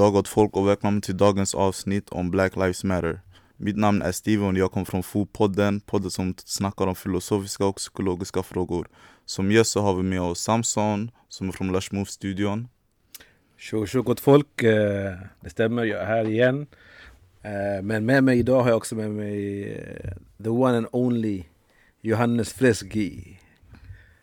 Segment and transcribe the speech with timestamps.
[0.00, 3.20] dag gott folk och välkommen till dagens avsnitt om Black Lives Matter.
[3.56, 7.76] Mitt namn är Steven och jag kommer från FO-podden, podden som snackar om filosofiska och
[7.76, 8.88] psykologiska frågor.
[9.24, 12.68] Som gäst så har vi med oss Samson, som är från Lush Move-studion.
[13.56, 16.66] Tjo tjo gott folk, eh, det stämmer, jag är här igen.
[17.42, 20.12] Eh, men med mig idag har jag också med mig eh,
[20.44, 21.44] the one and only
[22.00, 23.38] Johannes Fresgi.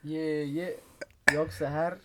[0.04, 0.71] Yeah, yeah.
[1.26, 1.98] Jag är också här.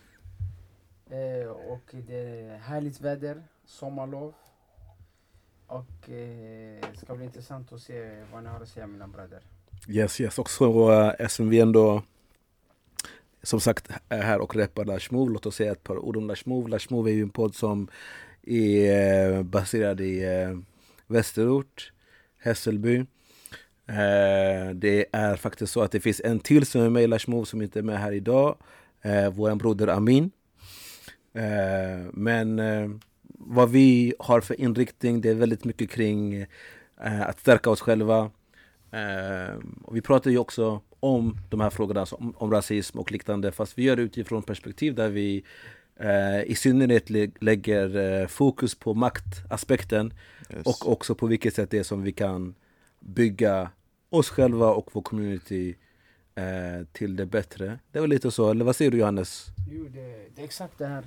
[1.66, 4.34] Och det är härligt väder, sommarlov.
[5.66, 9.40] Och eh, det ska bli intressant att se vad ni har att säga mina bröder.
[9.88, 10.38] Yes, yes.
[10.38, 12.02] Också uh, eh, eftersom vi ändå
[13.42, 16.68] som sagt är här och repar Lashmov, låt oss säga ett par ord om Lashmov.
[16.68, 17.88] Lashmov är ju en podd som
[18.42, 20.58] är eh, baserad i uh,
[21.06, 21.92] Västerort,
[22.38, 23.06] Hässelby.
[24.74, 27.62] Det är faktiskt så att det finns en till som är med i Lashmov som
[27.62, 28.56] inte är med här idag.
[29.32, 30.30] Vår broder Amin.
[32.12, 32.60] Men
[33.46, 36.34] vad vi har för inriktning, det är väldigt mycket kring
[37.04, 38.30] eh, att stärka oss själva.
[38.90, 43.12] Eh, och vi pratar ju också om de här frågorna, alltså om, om, rasism och
[43.12, 45.44] liknande, fast vi gör det utifrån perspektiv där vi
[45.96, 50.14] eh, i synnerhet lä lägger eh, fokus på maktaspekten
[50.50, 50.66] yes.
[50.66, 52.54] och också på vilket sätt det är som vi kan
[53.00, 53.70] bygga
[54.10, 55.74] oss själva och vår community
[56.34, 57.78] eh, till det bättre.
[57.92, 59.46] Det var lite så, eller vad säger du Johannes?
[59.70, 61.04] Jo, det, det är exakt det här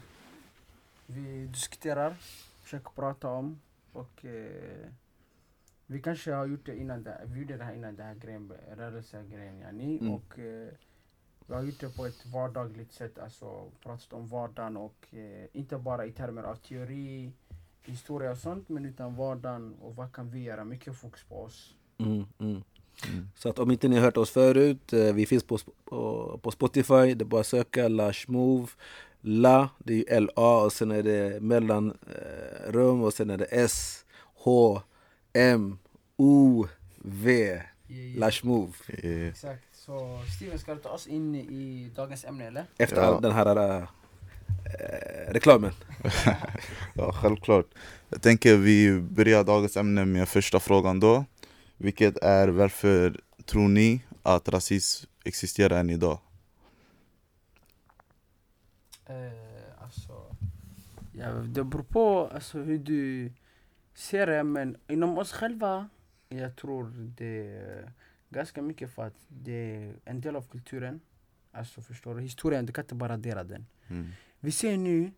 [1.05, 2.15] vi diskuterar,
[2.61, 3.61] försöker prata om
[3.91, 4.89] och eh,
[5.85, 8.53] vi kanske har gjort det innan, det, vi gjorde det här innan den här grejen,
[8.77, 9.97] rörelsegrejen yani.
[9.99, 10.13] Mm.
[10.13, 10.69] Och eh,
[11.47, 15.77] vi har gjort det på ett vardagligt sätt, alltså pratat om vardagen och eh, inte
[15.77, 17.31] bara i termer av teori,
[17.83, 20.63] historia och sånt, men utan vardagen och vad kan vi göra?
[20.63, 21.75] Mycket fokus på oss.
[21.97, 22.63] Mm, mm.
[23.07, 23.27] Mm.
[23.35, 26.51] Så att om inte ni har hört oss förut, eh, vi finns på, på, på
[26.51, 28.67] Spotify, det är bara att söka Lush Move
[29.27, 33.45] La, det är ju L-A och sen är det mellanrum eh, och sen är det
[33.45, 34.05] S,
[34.35, 34.81] H,
[35.33, 35.77] M,
[36.17, 36.65] O,
[36.97, 37.31] V.
[37.31, 38.19] Yeah, yeah.
[38.19, 38.71] Lash Move.
[39.03, 39.29] Yeah.
[39.29, 39.63] Exakt.
[39.73, 42.65] Så Steven, ska du ta oss in i dagens ämne eller?
[42.77, 43.19] Efter ja.
[43.19, 43.87] den här äh,
[45.27, 45.71] reklamen.
[46.93, 47.65] ja, självklart.
[48.09, 51.25] Jag tänker vi börjar dagens ämne med första frågan då.
[51.77, 56.19] Vilket är varför tror ni att rasism existerar än idag?
[59.05, 60.35] Eh, alltså,
[61.11, 63.31] ja, det beror på alltså, hur du
[63.93, 65.89] ser det, men inom oss själva,
[66.29, 67.91] jag tror det är
[68.29, 71.01] ganska mycket för att det är en del av kulturen.
[71.51, 72.21] Alltså förstår du?
[72.21, 73.65] Historien, du kan inte bara radera den.
[73.87, 74.07] Mm.
[74.39, 75.11] Vi ser nu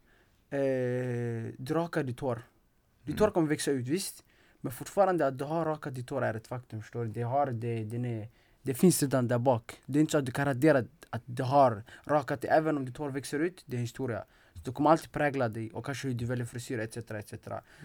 [0.50, 2.42] eh, du rakar ditt hår.
[3.04, 4.24] Ditt hår kommer växa ut, visst?
[4.62, 7.12] Men fortfarande att du har rakat ditt hår är ett faktum, förstår du?
[7.12, 8.30] Det, har, det, den är,
[8.68, 9.82] det finns redan där bak.
[9.86, 12.86] Det är inte så att du kan radera att du har rakat dig, även om
[12.86, 14.24] ditt hår växer ut, det är historia.
[14.54, 16.98] Så du kommer alltid prägla dig och kanske hur du väljer frisyr etc.
[16.98, 17.34] etc.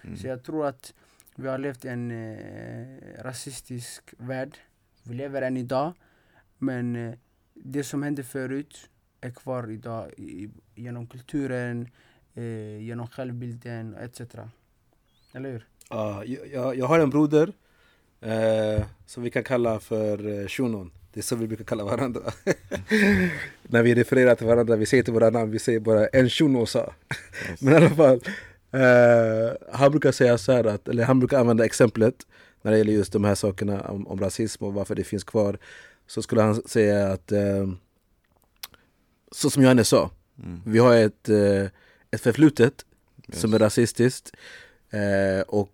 [0.05, 0.17] Mm.
[0.17, 0.95] Så jag tror att
[1.37, 4.59] vi har levt i en eh, rasistisk värld.
[5.03, 5.93] Vi lever än idag.
[6.59, 7.15] Men eh,
[7.55, 11.89] det som hände förut är kvar idag i, genom kulturen,
[12.35, 14.21] eh, genom självbilden etc.
[15.33, 15.67] Eller hur?
[15.95, 16.23] Uh,
[16.53, 17.53] jag, jag har en broder
[18.21, 20.91] eh, som vi kan kalla för eh, shunon.
[21.13, 22.21] Det är så vi brukar kalla varandra.
[23.63, 26.67] När vi refererar till varandra, vi säger till våra namn, vi säger bara en shuno
[26.67, 26.93] sa.
[27.61, 28.21] Men i alla fall,
[28.71, 32.15] eh, han brukar säga så här, att, eller han brukar använda exemplet
[32.63, 35.59] när det gäller just de här sakerna om, om rasism och varför det finns kvar.
[36.07, 37.69] Så skulle han säga att, eh,
[39.31, 40.11] så som Johannes sa,
[40.43, 40.61] mm.
[40.67, 41.65] vi har ett, eh,
[42.11, 42.85] ett förflutet
[43.29, 43.41] yes.
[43.41, 44.33] som är rasistiskt.
[45.47, 45.73] Och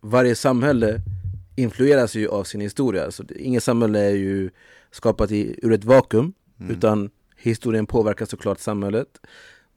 [0.00, 1.00] varje samhälle
[1.56, 3.10] influeras ju av sin historia.
[3.10, 4.50] Så inget samhälle är ju
[4.90, 6.76] skapat i, ur ett vakuum, mm.
[6.76, 9.20] utan historien påverkar såklart samhället.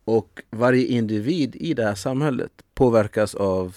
[0.06, 3.76] Och varje individ i det här samhället påverkas av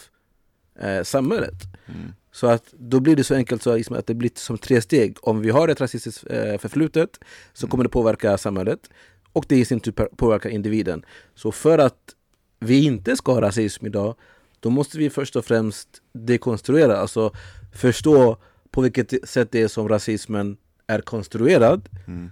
[0.81, 1.55] eh, samhället.
[1.87, 2.13] Mm.
[2.33, 5.17] Så att då blir det så enkelt så liksom att det blir som tre steg.
[5.21, 7.19] Om vi har ett rasistiskt eh, förflutet
[7.53, 7.71] så mm.
[7.71, 8.91] kommer det påverka samhället
[9.33, 11.05] och det i sin tur påverkar individen.
[11.35, 12.15] Så för att
[12.61, 14.15] vi inte ska ha rasism idag
[14.61, 17.33] då måste vi först och främst dekonstruera, alltså
[17.73, 18.37] förstå
[18.71, 20.57] på vilket sätt det är som rasismen
[20.87, 22.31] är konstruerad mm.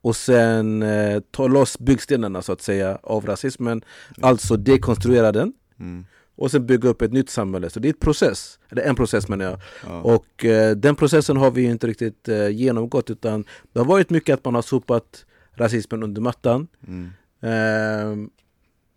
[0.00, 3.82] och sen eh, ta loss byggstenarna så att säga av rasismen, mm.
[4.28, 6.06] alltså dekonstruera den mm.
[6.36, 7.70] och sen bygga upp ett nytt samhälle.
[7.70, 9.60] Så det är en process, eller en process menar jag.
[9.86, 10.00] Ja.
[10.00, 14.34] Och eh, den processen har vi inte riktigt eh, genomgått utan det har varit mycket
[14.34, 16.68] att man har sopat rasismen under mattan.
[16.86, 17.10] Mm.
[17.40, 18.30] Ehm,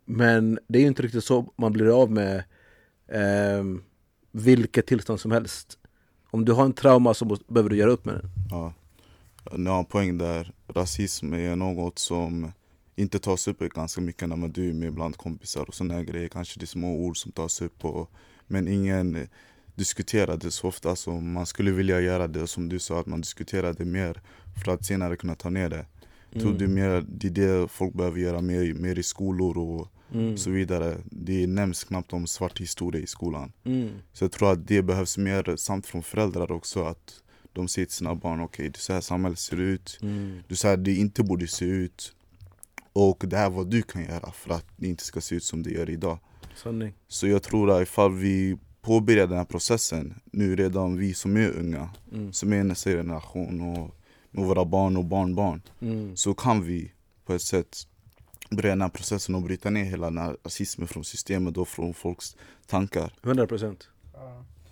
[0.05, 2.43] men det är inte riktigt så man blir av med
[3.07, 3.63] eh,
[4.31, 5.78] vilket tillstånd som helst.
[6.31, 8.29] Om du har en trauma så måste, behöver du göra upp med den.
[8.49, 8.73] Ja.
[9.57, 10.51] Ni har en poäng där.
[10.67, 12.51] Rasism är något som
[12.95, 16.27] inte tas upp ganska mycket när man du är med bland kompisar och sådana grejer.
[16.27, 18.11] Kanske det är små ord som tas upp och,
[18.47, 19.27] men ingen
[19.75, 22.47] diskuterar det så ofta som man skulle vilja göra det.
[22.47, 24.21] Som du sa, att man diskuterar det mer
[24.63, 25.85] för att senare kunna ta ner det.
[26.31, 26.39] Mm.
[26.39, 30.37] Tror du mer, det är det folk behöver göra mer, mer i skolor och mm.
[30.37, 30.97] så vidare.
[31.05, 33.51] Det nämns knappt om svart historia i skolan.
[33.63, 33.89] Mm.
[34.13, 36.83] Så jag tror att det behövs mer samt från föräldrar också.
[36.83, 37.23] att
[37.53, 39.99] de säger till sina barn, okej okay, det är så här samhället ser ut.
[40.01, 40.39] Mm.
[40.47, 42.13] Du säger att det inte borde se ut.
[42.93, 45.43] Och det här är vad du kan göra för att det inte ska se ut
[45.43, 46.17] som det gör idag.
[46.55, 46.93] Sanning.
[47.07, 51.49] Så jag tror att ifall vi påbörjar den här processen nu redan vi som är
[51.49, 52.33] unga, mm.
[52.33, 53.95] som är nästa generation och
[54.31, 55.61] med våra barn och barnbarn.
[55.81, 56.15] Mm.
[56.15, 56.91] Så kan vi
[57.25, 57.77] på ett sätt
[58.49, 61.93] börja den här processen och bryta ner hela den här rasismen från systemet och från
[61.93, 62.37] folks
[62.67, 63.13] tankar.
[63.23, 63.89] 100 procent.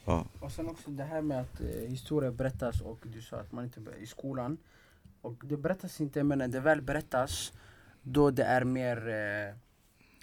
[0.06, 0.26] Ja.
[0.40, 3.64] Och sen också det här med att eh, historia berättas och du sa att man
[3.64, 4.58] inte i skolan.
[5.22, 7.54] Och det berättas inte men när det väl berättas
[8.02, 9.56] då det är mer eh,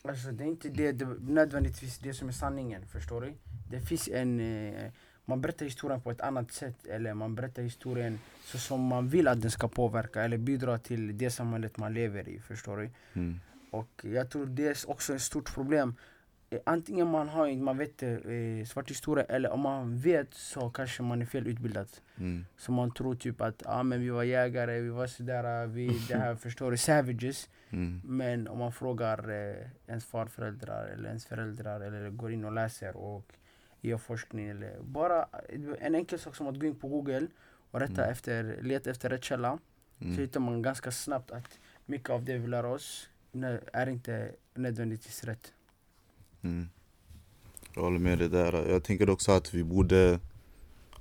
[0.09, 3.35] Alltså det är inte det, det, nödvändigtvis det som är sanningen, förstår du?
[3.71, 4.41] Det finns en...
[4.41, 4.93] Eh,
[5.25, 9.29] man berättar historien på ett annat sätt eller man berättar historien så som man vill
[9.29, 12.91] att den ska påverka eller bidra till det samhället man lever i, förstår du?
[13.13, 13.41] Mm.
[13.71, 15.95] Och jag tror det är också ett stort problem
[16.55, 21.03] Eh, antingen man har man vet eh, svart historia eller om man vet så kanske
[21.03, 21.89] man är fel utbildad.
[22.19, 22.47] Mm.
[22.57, 26.17] Så man tror typ att ah, men vi var jägare, vi var sådär, vi det
[26.17, 27.49] här förstår du, savages.
[27.71, 28.01] Mm.
[28.05, 29.57] Men om man frågar eh,
[29.87, 33.33] ens farföräldrar eller ens föräldrar eller går in och läser och
[33.89, 35.29] gör forskning eller bara
[35.79, 37.27] en enkel sak som att gå in på google
[37.71, 38.11] och rätta mm.
[38.11, 39.59] efter, leta efter rätt källa.
[39.99, 40.17] Mm.
[40.17, 43.09] Så hittar man ganska snabbt att mycket av det vi lär oss
[43.73, 45.53] är inte nödvändigtvis rätt.
[46.43, 46.69] Mm.
[47.75, 48.69] Jag håller med dig där.
[48.71, 50.21] Jag tänker också att vi borde...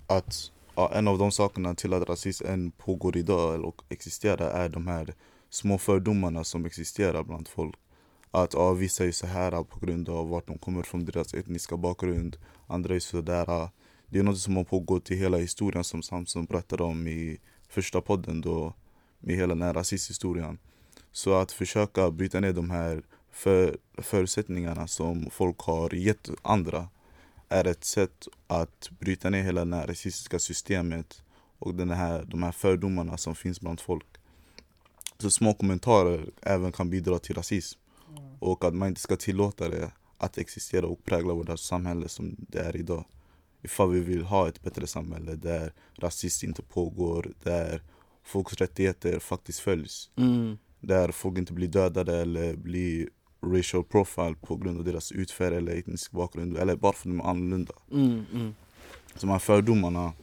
[0.08, 4.88] Att ja, en av de sakerna till att rasism pågår idag och existerar är de
[4.88, 5.14] här
[5.50, 7.76] små fördomarna som existerar bland folk.
[8.36, 11.78] Att ja, vissa är så här på grund av vart de kommer från, deras etniska
[11.78, 12.38] bakgrund.
[12.68, 13.70] Andra är så där.
[14.08, 17.40] Det är något som har pågått i hela historien som Samson berättade om i
[17.70, 18.74] första podden då
[19.20, 20.58] med hela den här rasisthistorien.
[21.12, 26.88] Så att försöka bryta ner de här för förutsättningarna som folk har gett andra
[27.50, 31.24] är ett sätt att bryta ner hela det här rasistiska systemet
[31.60, 34.08] och den här, de här fördomarna som finns bland folk.
[35.18, 37.83] Så små kommentarer även kan bidra till rasism.
[38.44, 42.60] Och att man inte ska tillåta det att existera och prägla vårt samhälle som det
[42.60, 43.06] är idag.
[43.62, 47.82] Ifall vi vill ha ett bättre samhälle där rasism inte pågår, där
[48.24, 50.10] folks rättigheter faktiskt följs.
[50.16, 50.58] Mm.
[50.80, 53.10] Där folk inte blir dödade eller blir
[53.46, 57.20] racial profile på grund av deras utfärd eller etnisk bakgrund eller bara för att de
[57.20, 57.74] är annorlunda.
[57.92, 58.56] Mm, mm.
[59.16, 60.14] Så de här fördomarna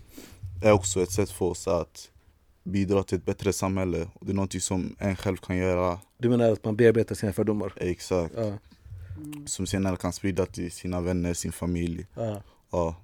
[0.63, 2.11] är också ett sätt för oss att
[2.65, 4.09] bidra till ett bättre samhälle.
[4.15, 5.99] Och det är något som en själv kan göra.
[6.21, 7.73] Du menar att man bearbetar sina fördomar?
[7.77, 8.35] Exakt.
[8.37, 8.59] Ja.
[9.47, 12.07] Som senare kan sprida till sina vänner, sin familj.
[12.15, 12.43] Ja.
[12.71, 12.97] Ja.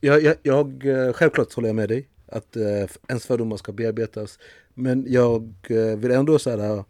[0.00, 4.38] Jag, jag, jag, eh, självklart håller jag med dig att uh, ens fördomar ska bearbetas.
[4.74, 6.84] Men jag uh, vill ändå så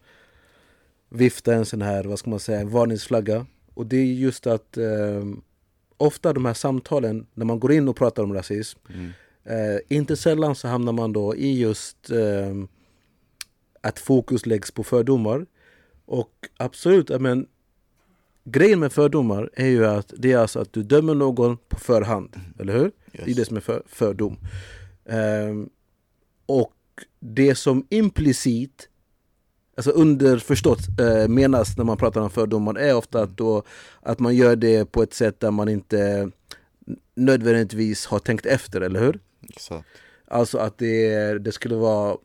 [1.15, 3.47] vifta en sån här, vad ska man säga, varningsflagga.
[3.75, 5.25] Och det är just att eh,
[5.97, 9.11] ofta de här samtalen, när man går in och pratar om rasism, mm.
[9.45, 12.55] eh, inte sällan så hamnar man då i just eh,
[13.85, 15.47] att fokus läggs på fördomar.
[16.07, 17.47] Och absolut, men
[18.45, 22.37] grejen med fördomar är ju att det är alltså att du dömer någon på förhand,
[22.37, 22.47] mm.
[22.59, 22.85] eller hur?
[22.85, 23.25] Yes.
[23.25, 24.39] Det är det som är för, fördom.
[25.05, 25.71] Um,
[26.47, 26.75] och
[27.21, 28.89] det som implicit
[29.77, 33.63] alltså underförstått eh, menas när man pratar om fördomar är ofta att, då,
[34.01, 36.31] att man gör det på ett sätt där man inte
[37.15, 39.21] nödvändigtvis har tänkt efter, eller hur?
[39.49, 39.89] Exakt.
[40.29, 42.17] Alltså att det, det skulle vara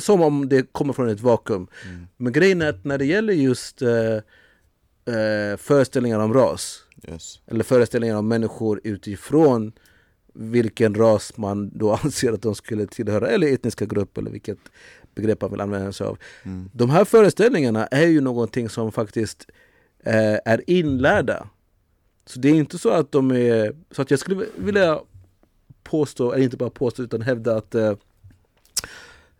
[0.00, 1.66] som om det kommer från ett vakuum.
[1.84, 2.06] Mm.
[2.16, 4.14] Men grejen är att när det gäller just eh,
[5.14, 7.40] eh, föreställningar om ras, yes.
[7.46, 9.72] eller föreställningar om människor utifrån
[10.34, 14.58] vilken ras man då anser att de skulle tillhöra, eller etniska grupp eller vilket
[15.14, 16.18] begrepp man vill använda sig av.
[16.42, 16.70] Mm.
[16.72, 19.46] De här föreställningarna är ju någonting som faktiskt
[20.04, 21.48] eh, är inlärda.
[22.26, 23.76] Så det är inte så att de är...
[23.90, 25.00] Så att jag skulle vilja
[25.82, 27.94] påstå, eller inte bara påstå utan hävda att eh,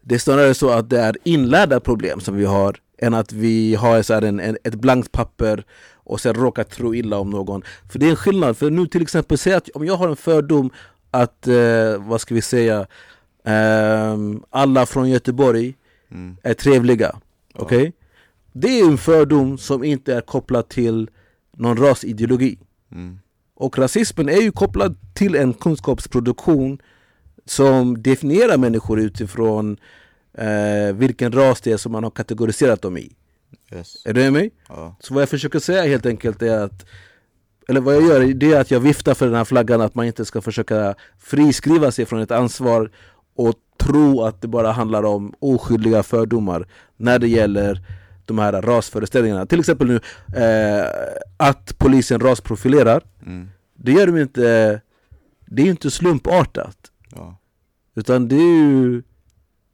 [0.09, 3.75] det är snarare så att det är inlärda problem som vi har än att vi
[3.75, 7.63] har så en, en, ett blankt papper och sen råkar tro illa om någon.
[7.91, 10.17] För det är en skillnad, för nu till exempel, säg att om jag har en
[10.17, 10.71] fördom
[11.11, 12.87] att, eh, vad ska vi säga,
[13.47, 15.75] Um, alla från Göteborg
[16.11, 16.37] mm.
[16.43, 17.21] är trevliga.
[17.55, 17.61] Ja.
[17.61, 17.93] Okay?
[18.53, 21.11] Det är en fördom som inte är kopplad till
[21.57, 22.59] någon rasideologi.
[22.93, 23.19] Mm.
[23.55, 26.79] Och rasismen är ju kopplad till en kunskapsproduktion
[27.47, 29.77] som definierar människor utifrån
[30.39, 33.17] eh, vilken ras det är som man har kategoriserat dem i.
[33.73, 34.07] Yes.
[34.07, 34.51] Är du med mig?
[34.69, 34.97] Ja.
[35.01, 36.87] Så vad jag försöker säga helt enkelt är att
[37.69, 40.07] Eller vad jag gör, det är att jag viftar för den här flaggan att man
[40.07, 42.91] inte ska försöka friskriva sig från ett ansvar
[43.37, 47.81] och tro att det bara handlar om oskyldiga fördomar när det gäller
[48.25, 49.47] de här rasföreställningarna.
[49.47, 50.01] Till exempel nu
[50.43, 50.87] eh,
[51.37, 53.03] att polisen rasprofilerar.
[53.27, 53.49] Mm.
[53.75, 54.81] Det gör de inte,
[55.47, 56.77] det är inte slumpartat.
[57.17, 57.37] Ja.
[57.95, 59.03] Utan det är ju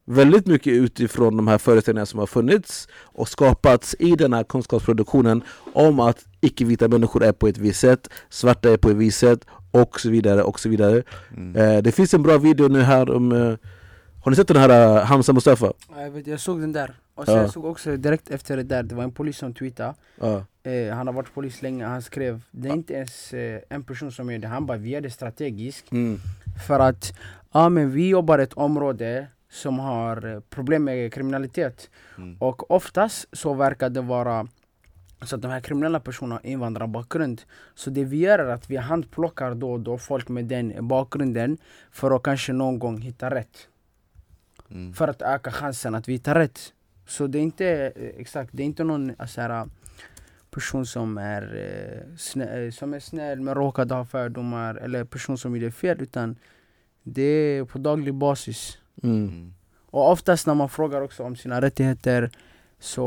[0.05, 5.43] väldigt mycket utifrån de här föreställningarna som har funnits och skapats i den här kunskapsproduktionen
[5.73, 9.47] om att icke-vita människor är på ett visst sätt, svarta är på ett visst sätt
[9.71, 11.03] och så vidare och så vidare.
[11.37, 11.57] Mm.
[11.57, 13.55] Eh, det finns en bra video nu här om eh,
[14.25, 15.73] Har ni sett den här uh, Hamza Mustafa?
[15.91, 16.95] Ja, Jag, vet, jag såg den där.
[17.15, 17.41] Och sen Ja.
[17.41, 19.95] jag såg också direkt efter det där, det var en polis som tweetade.
[20.21, 23.83] Ja, Eh, han har varit polis länge, han skrev Det är inte ens eh, en
[23.83, 25.93] person som gör det, han bara vi gör det strategiskt.
[25.93, 26.21] mm.
[26.67, 27.13] För att
[27.53, 31.91] ja, men vi jobbar i ett område som har eh, problem med kriminalitet.
[32.19, 32.37] Mm.
[32.39, 34.49] Och oftast så verkar det vara
[35.23, 37.43] så att de här kriminella personerna har invandrarbakgrund.
[37.75, 41.59] Så det vi gör är att vi handplockar då och då folk med den bakgrunden
[41.91, 43.69] för att kanske någon gång hitta rätt.
[44.71, 44.93] Mm.
[44.93, 46.73] För att öka chansen att vi hittar rätt.
[47.07, 49.69] Så det är inte eh, exakt, det är inte någon alltså, här,
[50.55, 55.39] person som är, eh, snä, eh, som är snäll men råkade ha fördomar eller person
[55.39, 56.37] som gjorde fel utan
[57.03, 58.79] det är på daglig basis.
[59.03, 59.17] Mm.
[59.17, 59.55] Mm.
[59.91, 62.31] Och oftast när man frågar också om sina rättigheter
[62.79, 63.05] så,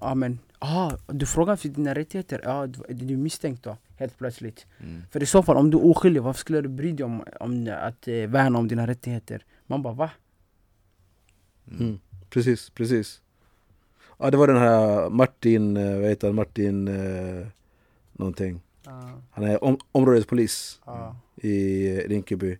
[0.00, 4.18] ja men, ah, du frågar för dina rättigheter, ja du, du är misstänkt då, helt
[4.18, 4.66] plötsligt.
[4.80, 5.02] Mm.
[5.10, 7.74] För i så fall, om du är oskyldig, varför skulle du bry dig om, om
[7.80, 9.44] att eh, värna om dina rättigheter?
[9.66, 10.10] Man bara va?
[11.70, 11.98] Mm.
[12.30, 13.20] Precis, precis
[14.18, 17.46] Ja det var den här Martin, eh, vad heter han, Martin eh,
[18.12, 18.60] någonting.
[19.30, 21.16] Han är om, områdespolis Ja.
[21.36, 22.50] i Rinkeby.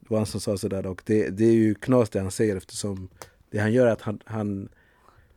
[0.00, 2.56] Det var han som sa sådär och det, det är ju knas det han säger
[2.56, 3.08] eftersom
[3.50, 4.68] det han gör är att han, han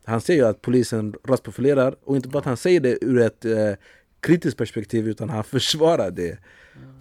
[0.03, 3.45] Han säger ju att polisen rasprofilerar och inte bara att han säger det ur ett
[3.45, 3.73] eh,
[4.19, 6.37] kritiskt perspektiv utan han försvarar det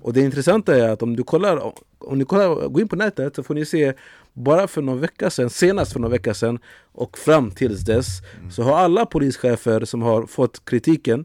[0.02, 3.36] Och det intressanta är att om du kollar, om ni kollar, gå in på nätet
[3.36, 3.92] så får ni se
[4.32, 6.58] bara för någon vecka sedan, senast för någon vecka sedan
[6.92, 8.06] och fram tills dess
[8.50, 11.24] så har alla polischefer som har fått kritiken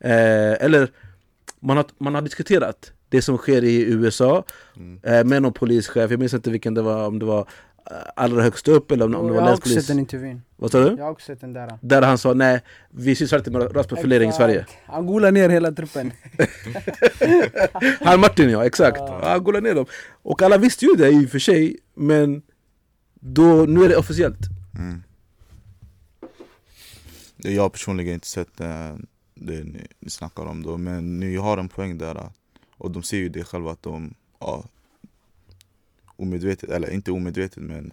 [0.00, 0.90] eh, eller
[1.60, 4.44] man har, man har diskuterat det som sker i USA
[4.76, 5.00] Mm.
[5.02, 7.48] eh, med någon polischef, jag minns inte vilken det var, om det var
[8.16, 10.42] allra högst upp eller om, om det jag var har också länspolis sett den intervjun.
[10.56, 10.96] Vad sa du?
[10.98, 11.78] Jag har också sett den där.
[11.82, 14.66] Där han sa nej, vi sysslar inte med rasprofilering i Sverige.
[14.86, 16.12] Han golar ner hela truppen.
[18.00, 18.98] Han Martin ja, exakt.
[18.98, 19.20] Ja.
[19.28, 19.86] Han golade ner dem.
[20.22, 22.42] Och alla visste ju det i och för sig, men
[23.14, 24.38] då, nu är det officiellt.
[24.78, 25.02] Mm.
[27.36, 28.94] Jag har personligen inte sett eh,
[29.34, 32.14] det ni, ni snackar om då, men ni har en poäng där.
[32.16, 32.30] eh,
[32.78, 34.64] Och de ser ju det själva att de, ja,
[36.18, 37.92] omedvetet, eller inte omedvetet men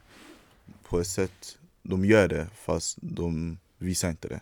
[0.83, 4.41] på ett sätt, de gör det fast de visar inte det.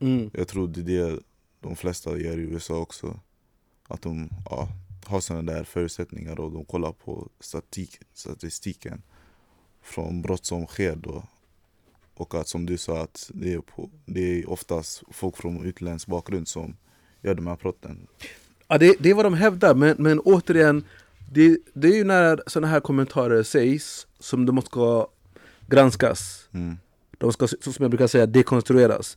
[0.00, 0.30] Mm.
[0.32, 1.20] Jag tror det är det
[1.60, 3.20] de flesta gör i USA också.
[3.88, 4.68] Att de ja,
[5.04, 9.02] har sådana där förutsättningar och de kollar på statistik, statistiken
[9.82, 11.24] från brott som sker då.
[12.14, 16.06] Och att som du sa, att det är, på, det är oftast folk från utländsk
[16.06, 16.76] bakgrund som
[17.22, 18.06] gör de här brotten.
[18.68, 20.84] Ja, det, det är vad de hävdar, men, men återigen,
[21.34, 25.08] det, det är ju när sådana här kommentarer sägs som de ska
[25.66, 26.48] granskas.
[26.54, 26.76] Mm.
[27.18, 29.16] De ska, som jag brukar säga, dekonstrueras.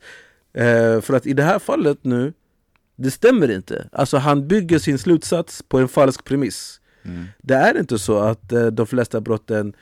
[0.52, 2.32] Eh, för att i det här fallet nu,
[2.96, 3.88] det stämmer inte.
[3.92, 6.80] Alltså han bygger sin slutsats på en falsk premiss.
[7.02, 7.24] Mm.
[7.42, 9.74] Det är inte så att eh, de flesta brotten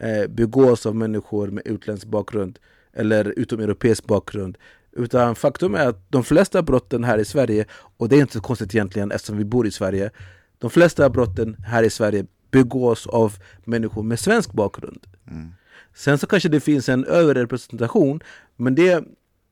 [0.00, 2.58] eh, begås av människor med utländsk bakgrund
[2.92, 4.58] eller utomeuropeisk bakgrund.
[4.92, 7.64] Utan faktum är att de flesta brotten här i Sverige,
[7.96, 10.10] och det är inte så konstigt egentligen eftersom vi bor i Sverige,
[10.58, 13.34] de flesta brotten här i Sverige begås av
[13.64, 15.06] människor med svensk bakgrund.
[15.30, 15.48] Mm.
[15.94, 18.20] Sen så kanske det finns en överrepresentation,
[18.56, 19.04] men det,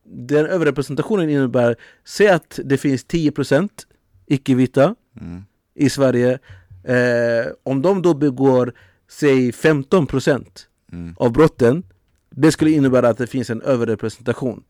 [0.04, 3.68] den överrepresentationen innebär, säg att det finns 10%
[4.26, 5.42] icke-vita Mm.
[5.74, 6.38] i Sverige,
[6.84, 8.72] eh, om de då begår,
[9.10, 11.14] säg 15% Mm.
[11.18, 11.82] av brotten,
[12.30, 14.62] det skulle innebära att det finns en överrepresentation.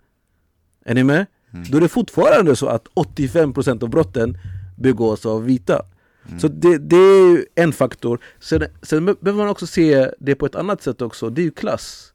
[0.84, 1.26] Är ni med?
[1.52, 1.64] Mm.
[1.70, 4.38] Då är det fortfarande så att 85% av brotten
[4.78, 5.82] begås av vita.
[6.28, 6.38] Mm.
[6.40, 8.20] Så det, det är ju en faktor.
[8.40, 11.50] Sen, sen behöver man också se det på ett annat sätt också, det är ju
[11.50, 12.12] klass.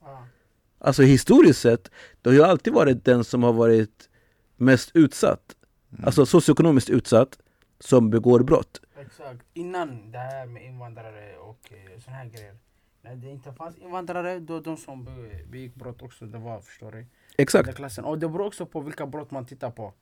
[0.83, 1.91] Alltså historiskt sett,
[2.21, 4.09] det har ju alltid varit den som har varit
[4.57, 5.55] mest utsatt,
[5.93, 6.05] Mm.
[6.05, 7.39] alltså socioekonomiskt utsatt,
[7.79, 8.81] som begår brott.
[9.01, 9.39] Exakt.
[9.53, 12.55] Innan det här med invandrare och eh, såna här grejer.
[13.01, 16.91] När det inte fanns invandrare, då de som be- begick brott också, det var, förstår
[16.91, 17.05] du?
[17.37, 17.65] Exakt.
[17.65, 18.05] Den klassen.
[18.05, 19.93] Och det beror också på vilka brott man tittar på.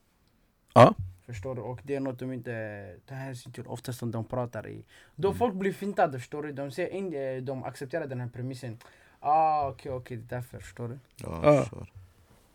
[0.74, 0.96] Ja.
[1.30, 1.62] Förstår du?
[1.62, 4.86] Och det är något de inte tar hänsyn till oftast när de pratar i.
[5.16, 5.38] Då Mm.
[5.38, 6.52] folk blir fintade, förstår du?
[6.52, 8.78] De, ser in, eh, de accepterar den här premissen.
[9.20, 11.00] Ah okej okej, det är därför, förstår du?
[11.24, 11.88] Ja, Ja.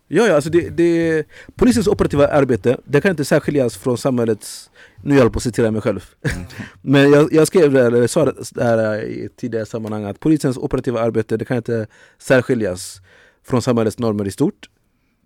[0.09, 4.71] Ja, ja alltså det, det, polisens operativa arbete det kan inte särskiljas från samhällets...
[5.03, 6.15] Nu jag på att citera mig själv.
[6.83, 10.57] Men jag, jag skrev det, eller sa det här i ett tidigare sammanhang att polisens
[10.57, 11.87] operativa arbete det kan inte
[12.19, 13.01] särskiljas
[13.43, 14.69] från samhällets normer i stort.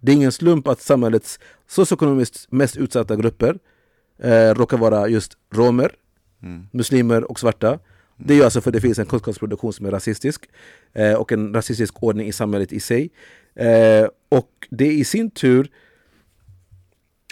[0.00, 3.58] Det är ingen slump att samhällets socioekonomiskt mest utsatta grupper
[4.22, 5.92] eh, råkar vara just romer,
[6.42, 6.66] Mm.
[6.72, 7.78] muslimer och svarta.
[8.16, 10.48] Det är ju alltså för att det finns en kunskapsproduktion som är rasistisk
[10.92, 13.10] eh, och en rasistisk ordning i samhället i sig.
[13.54, 15.70] Eh, och det i sin tur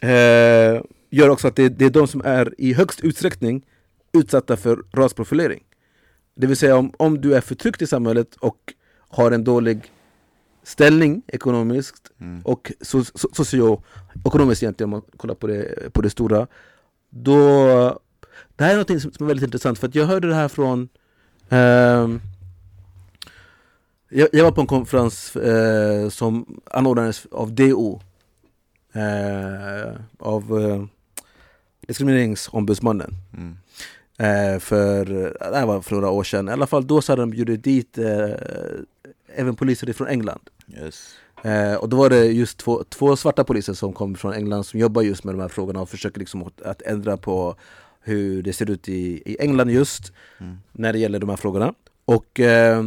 [0.02, 3.66] eh, gör också att det, det är de som är i högst utsträckning
[4.12, 5.62] utsatta för rasprofilering.
[6.34, 8.58] Det vill säga om, om du är förtryckt i samhället och
[9.08, 9.92] har en dålig
[10.66, 12.40] ställning ekonomiskt Mm.
[12.44, 16.46] och so, so, socioekonomiskt egentligen om man kollar på det, på det stora.
[17.10, 17.36] Då,
[18.56, 20.88] det här är något som, är väldigt intressant för att jag hörde det här från
[21.48, 22.20] ehm,
[24.08, 28.00] jag, jag var på en konferens eh, som anordnades av DO
[28.92, 30.84] eh, av eh,
[31.86, 33.56] Diskrimineringsombudsmannen Mm.
[34.18, 35.04] eh, för,
[35.50, 37.64] det här var för några år sedan, i alla fall då så hade de bjudit
[37.64, 38.30] dit eh,
[39.28, 41.14] även poliser från England Yes.
[41.44, 44.80] Eh, och då var det just två, två svarta poliser som kom från England som
[44.80, 47.56] jobbar just med de här frågorna och försöker liksom att, ändra på
[48.00, 50.58] hur det ser ut i, i England just Mm.
[50.72, 51.74] när det gäller de här frågorna.
[52.04, 52.84] Och eh,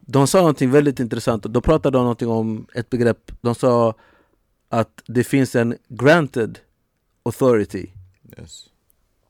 [0.00, 3.32] de sa någonting väldigt intressant och då pratade de någonting om ett begrepp.
[3.40, 3.94] De sa
[4.68, 6.58] att det finns en granted
[7.22, 7.86] authority
[8.38, 8.64] Yes.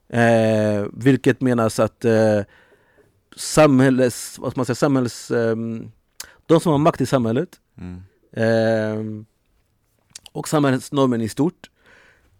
[0.08, 2.40] Eh, vilket menas att eh,
[3.36, 5.90] samhälles, vad man säga, samhälls, ehm,
[6.52, 8.02] de som har makt i samhället Mm.
[8.36, 9.24] ehm,
[10.32, 11.70] och samhällsnormen i stort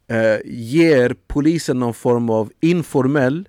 [0.06, 3.48] eh, ger polisen någon form av informell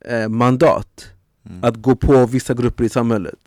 [0.00, 1.08] eh, mandat
[1.46, 1.64] Mm.
[1.64, 3.38] att gå på vissa grupper i samhället.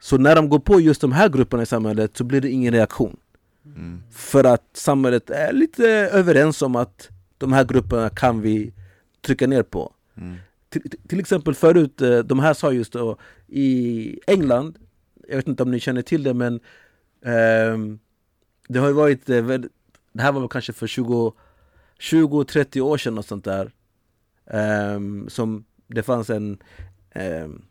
[0.00, 2.72] Så när de går på just de här grupperna i samhället så blir det ingen
[2.72, 3.16] reaktion.
[3.64, 4.02] Mm.
[4.10, 8.72] För att samhället är lite överens om att de här grupperna kan vi
[9.26, 9.92] trycka ner på.
[10.16, 10.36] Mm.
[10.82, 14.78] Till, till exempel förut, eh, de här sa just då i England,
[15.28, 16.60] jag vet inte om ni känner till det men
[17.24, 17.98] ehm,
[18.68, 19.46] det har ju varit, eh,
[20.12, 21.34] det här var kanske för 20
[21.98, 23.72] 20-30 år sedan och sånt där
[24.46, 26.58] ehm, som det fanns en,
[27.10, 27.62] ehm,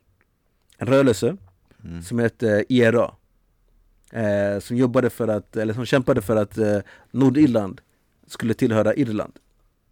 [0.77, 1.37] en rörelse
[1.85, 2.01] Mm.
[2.01, 3.11] som hette IRA
[4.11, 6.79] eh, som jobbade för att, eller som kämpade för att eh,
[7.11, 7.81] Nordirland
[8.27, 9.33] skulle tillhöra Irland.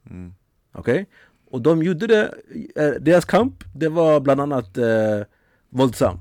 [0.10, 0.34] Mm.
[0.72, 1.06] Okej?
[1.52, 2.34] Och de gjorde det,
[2.76, 5.22] eh, deras kamp, det var bland annat eh,
[5.70, 6.20] våldsam.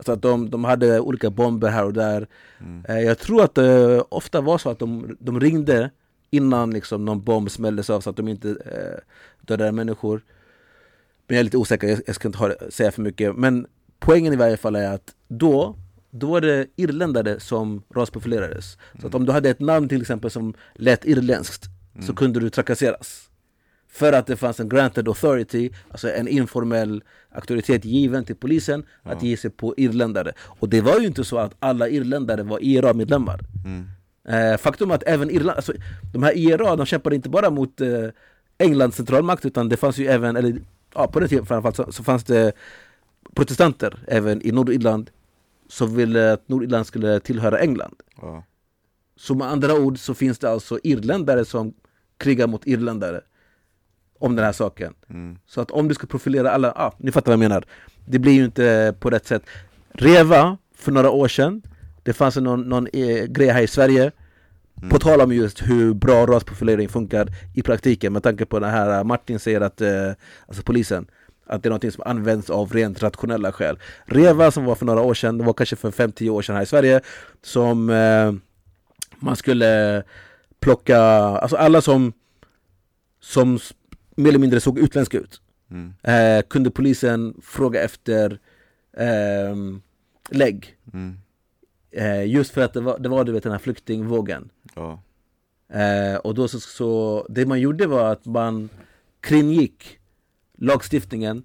[0.00, 2.26] Så att de, de hade olika bomber här och där.
[2.60, 2.84] Mm.
[2.88, 5.90] Eh, jag tror att det ofta var så att de, de ringde
[6.30, 9.00] innan liksom någon bomb smälldes av så att de inte eh,
[9.40, 10.22] dödade människor.
[11.26, 13.36] Men jag är lite osäker, jag, jag ska inte ha, säga för mycket.
[13.36, 13.66] Men
[13.98, 15.76] poängen i varje fall är att då,
[16.10, 18.78] då var det irländare som rasprofilerades.
[19.00, 21.64] Så att om du hade ett namn till exempel som lät irländskt
[22.06, 23.30] så kunde du trakasseras.
[23.88, 29.22] För att det fanns en granted authority, alltså en informell auktoritet given till polisen att
[29.22, 30.32] ge sig på irländare.
[30.40, 33.40] Och det var ju inte så att alla irländare var IRA-medlemmar.
[33.64, 33.86] Mm.
[34.28, 35.72] Eh, faktum är att även Irland, alltså,
[36.12, 38.08] de här IRA de kämpade inte bara mot eh,
[38.58, 40.56] Englands centralmakt utan det fanns ju även, eller
[40.94, 42.52] ja, på den tiden framförallt så, så fanns det
[43.34, 45.10] protestanter även i Nordirland
[45.68, 47.94] som ville att Nordirland skulle tillhöra England.
[48.20, 48.44] Ja.
[49.16, 51.74] Så med andra ord så finns det alltså irländare som
[52.18, 53.20] krigar mot irländare
[54.18, 54.94] om den här saken.
[55.10, 55.38] Mm.
[55.46, 57.64] Så att om du ska profilera alla, ah, ni fattar vad jag menar.
[58.04, 59.42] Det blir ju inte på rätt sätt.
[59.92, 61.62] Reva, för några år sedan,
[62.02, 64.12] det fanns någon, någon eh, grej här i Sverige
[64.90, 69.04] På tal om just hur bra rasprofilering funkar i praktiken med tanke på det här
[69.04, 70.12] Martin säger att, eh,
[70.46, 71.06] alltså polisen,
[71.46, 73.78] att det är något som används av rent rationella skäl.
[74.04, 76.62] Reva som var för några år sedan, det var kanske för 5-10 år sedan här
[76.62, 77.00] i Sverige,
[77.42, 78.32] som eh,
[79.18, 80.02] man skulle
[80.60, 82.12] plocka, alltså alla som,
[83.20, 83.58] som
[84.16, 85.94] mer eller mindre såg utländska ut Mm.
[86.02, 88.38] eh, kunde polisen fråga efter
[88.96, 89.82] ehm,
[90.30, 90.76] lägg.
[90.92, 91.18] Mm.
[91.90, 94.48] Eh, just för att det var, det var du vet, den här flyktingvågen.
[94.74, 95.02] Ja.
[95.72, 98.68] Eh, och då så, så, det man gjorde var att man
[99.20, 99.98] kringgick
[100.58, 101.44] lagstiftningen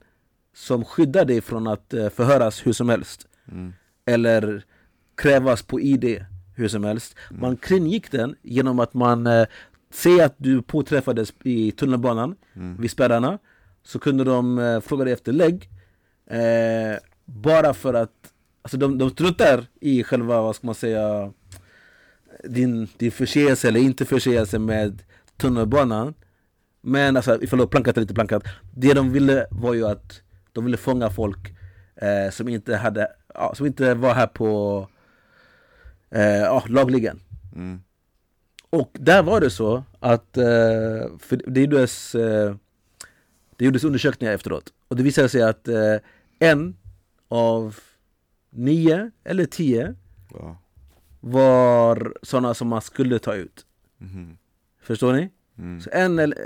[0.53, 3.27] som skyddar dig från att eh, förhöras hur som helst.
[3.51, 3.73] Mm.
[4.05, 4.65] Eller
[5.15, 7.15] krävas på ID hur som helst.
[7.31, 9.27] Man kringgick den genom att man
[9.91, 12.77] ser att du påträffades i tunnelbanan Mm.
[12.81, 13.39] vid spärrarna
[13.83, 15.69] så kunde de eh, fråga dig efter lägg
[16.27, 21.33] eh, bara för att alltså de, de struntar i själva, vad ska man säga
[22.43, 25.03] din, din förseelse eller inte förseelse med
[25.37, 26.13] tunnelbanan
[26.81, 28.43] men alltså ifall du har plankat eller inte plankat
[28.75, 31.53] Det de ville var ju att de ville fånga folk
[31.95, 34.87] eh, som inte hade, ja, som inte var här på
[36.09, 37.19] eh, ja, lagligen.
[37.55, 37.81] Mm.
[38.71, 40.43] Och där var det så att eh,
[41.47, 42.55] det, gjordes, eh,
[43.55, 44.73] det gjordes undersökningar efteråt.
[44.87, 45.95] Och det visade sig att eh,
[46.39, 46.75] en
[47.27, 47.79] av
[48.49, 49.95] nio eller tio
[50.33, 50.57] Ja.
[51.19, 53.65] var sådana som man skulle ta ut.
[53.97, 54.37] Mhm.
[54.81, 55.29] Förstår ni?
[55.57, 55.81] Mm.
[55.81, 56.37] Så en, eller,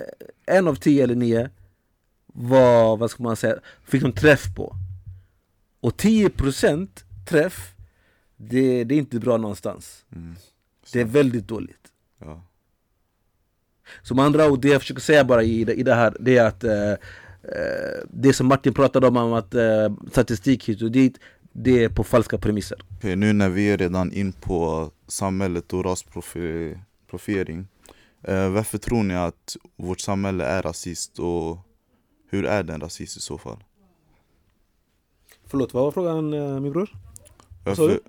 [0.46, 1.50] en av tio eller nio
[2.26, 4.76] var, vad ska man säga, fick de träff på.
[5.80, 6.88] Och 10%
[7.28, 7.76] träff,
[8.38, 10.06] det, det är inte bra någonstans.
[10.16, 10.36] Mm.
[10.94, 11.85] Det är väldigt dåligt.
[12.26, 12.42] Ja.
[14.02, 16.38] Så med andra ord, det jag försöker säga bara i det, i det här, det
[16.38, 16.98] är att eh, eh,
[18.10, 21.20] det som Martin pratade om, om att eh, statistik hit och dit,
[21.52, 22.78] det är på falska premisser.
[22.98, 27.68] Okej, nu när vi är redan in på samhället och rasprofilering
[28.22, 31.58] eh, Varför tror ni att vårt samhälle är rasist och
[32.30, 33.64] hur är den rasist i så fall?
[35.46, 36.90] Förlåt, vad var frågan eh, min bror?
[37.66, 38.00] Varför,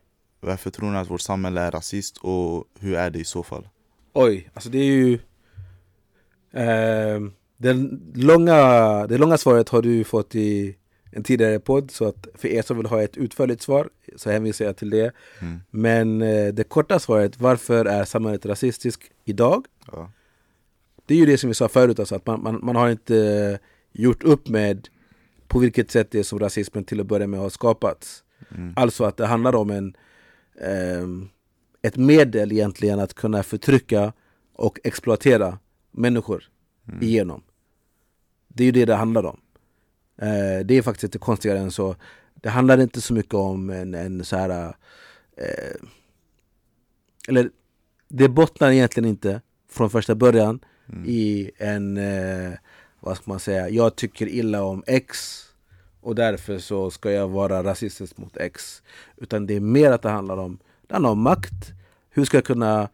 [0.40, 3.68] varför tror ni att vårt samhälle är rasist och hur är det i så fall?
[4.18, 5.18] Oj, alltså det är ju...
[6.52, 10.76] ehm, den långa, det långa svaret har du fått i
[11.10, 14.64] en tidigare podd, så att för er som vill ha ett utförligt svar så hänvisar
[14.64, 15.12] jag till det.
[15.40, 15.60] Mm.
[15.70, 19.66] Men eh, det korta svaret, varför är samhället rasistiskt idag?
[19.92, 20.10] Ja.
[21.06, 23.58] Det är ju det som vi sa förut, alltså, att man, man, man har inte
[23.92, 24.88] gjort upp med
[25.48, 28.24] på vilket sätt det är som rasismen till att börja med har skapats.
[28.56, 28.72] Mm.
[28.76, 29.96] Alltså att det handlar om en,
[30.60, 31.28] ehm,
[31.82, 34.12] ett medel egentligen att kunna förtrycka
[34.52, 35.58] och exploatera
[35.90, 36.44] människor
[36.88, 37.02] Mm.
[37.02, 37.42] igenom.
[38.48, 39.40] Det är ju det det handlar om.
[40.18, 41.96] Eh, det är faktiskt inte konstigare än så.
[42.34, 44.74] Det handlar inte så mycket om en, en så här...
[45.36, 45.74] Eh,
[47.28, 47.50] eller
[48.08, 51.04] det bottnar egentligen inte från första början Mm.
[51.06, 52.52] i en, eh,
[53.00, 55.42] vad ska man säga, jag tycker illa om X
[56.00, 58.82] och därför så ska jag vara rasistisk mot X.
[59.16, 61.72] Utan det är mer att det handlar om, det handlar om makt.
[62.10, 62.88] Hur ska jag kunna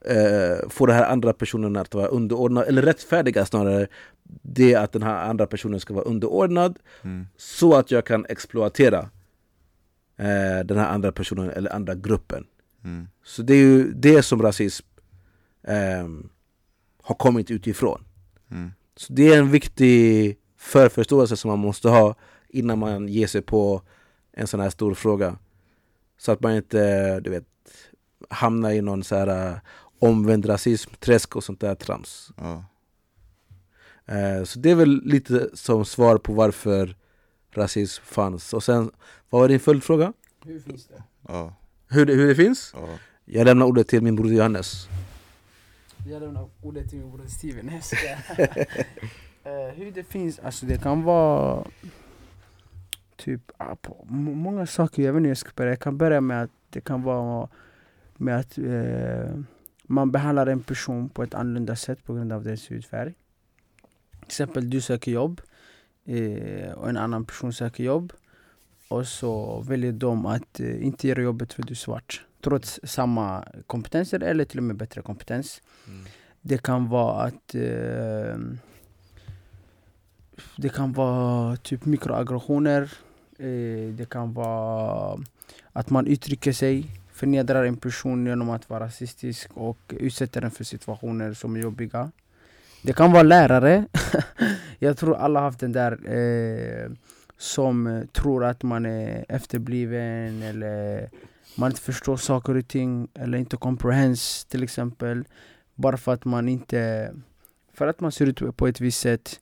[0.00, 3.86] eh, få den här andra personen att vara underordnad, eller rättfärdiga snarare,
[4.42, 7.26] det att den här andra personen ska vara underordnad Mm.
[7.36, 8.98] så att jag kan exploatera
[10.16, 12.46] eh, den här andra personen eller andra gruppen.
[12.84, 13.08] Mm.
[13.24, 14.86] Så det är ju det som rasism
[15.68, 16.28] ehm,
[17.02, 18.04] har kommit utifrån.
[18.50, 18.72] Mm.
[18.96, 22.14] Så det är en viktig förförståelse som man måste ha
[22.48, 23.82] innan man ger sig på
[24.32, 25.38] en sån här stor fråga.
[26.18, 27.44] Så att man inte, du vet,
[28.30, 29.56] hamnar i någon så här eh,
[29.98, 32.30] omvänd rasism, träsk och sånt där trams.
[32.36, 32.64] Ja.
[34.14, 36.96] Eh, så det är väl lite som svar på varför
[37.52, 38.52] rasism fanns.
[38.54, 38.90] Och sen,
[39.30, 40.12] vad var din följdfråga?
[40.44, 41.02] Hur finns det?
[41.28, 41.54] Ja.
[41.88, 42.72] Hur det, hur det finns?
[42.76, 42.88] Ja.
[43.24, 44.88] Jag lämnar ordet till min broder Johannes.
[46.08, 47.70] Jag lämnar ordet till min bror Steven.
[49.46, 51.64] Eh, Hur det finns, alltså det kan vara
[53.16, 55.02] typ ah, på må- många saker.
[55.02, 55.70] Jag vet inte hur jag ska börja.
[55.72, 57.48] Jag kan börja med att det kan vara
[58.16, 59.40] med att eh,
[59.82, 63.14] man behandlar en person på ett annorlunda sätt på grund av dess hudfärg.
[64.10, 65.40] Till exempel du söker jobb
[66.04, 68.12] eh, och en annan person söker jobb
[68.88, 72.24] och så väljer de att eh, inte göra jobbet för du är svart.
[72.40, 75.62] Trots samma kompetenser eller till och med bättre kompetens.
[76.40, 78.36] Det kan vara att eh,
[80.56, 82.90] det kan vara typ mikroaggressioner.
[83.38, 85.18] Eh, det kan vara
[85.72, 90.64] att man uttrycker sig, förnedrar en person genom att vara rasistisk och utsätter den för
[90.64, 92.10] situationer som är jobbiga.
[92.82, 93.86] Det kan vara lärare.
[94.78, 96.90] Jag tror alla har haft den där eh,
[97.38, 101.10] som tror att man är efterbliven eller
[101.56, 105.24] man inte förstår saker och ting eller inte comprehends till exempel.
[105.74, 107.12] Bara för att man inte
[107.72, 109.40] för att man ser ut på ett visst sätt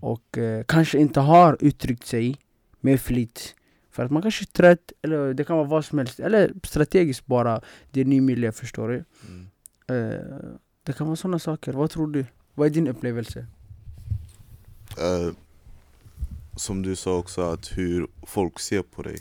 [0.00, 2.36] och eh, kanske inte har uttryckt sig
[2.80, 3.54] med flit.
[3.90, 6.20] För att man kanske är trött, eller det kan vara vad som helst.
[6.20, 9.04] Eller strategiskt bara, det är ny miljö, förstår du?
[9.28, 9.46] Mm.
[9.86, 10.50] Eh,
[10.82, 11.72] det kan vara sådana saker.
[11.72, 12.26] Vad tror du?
[12.54, 13.46] Vad är din upplevelse?
[14.98, 15.32] Eh,
[16.56, 19.18] som du sa också, att hur folk ser på dig.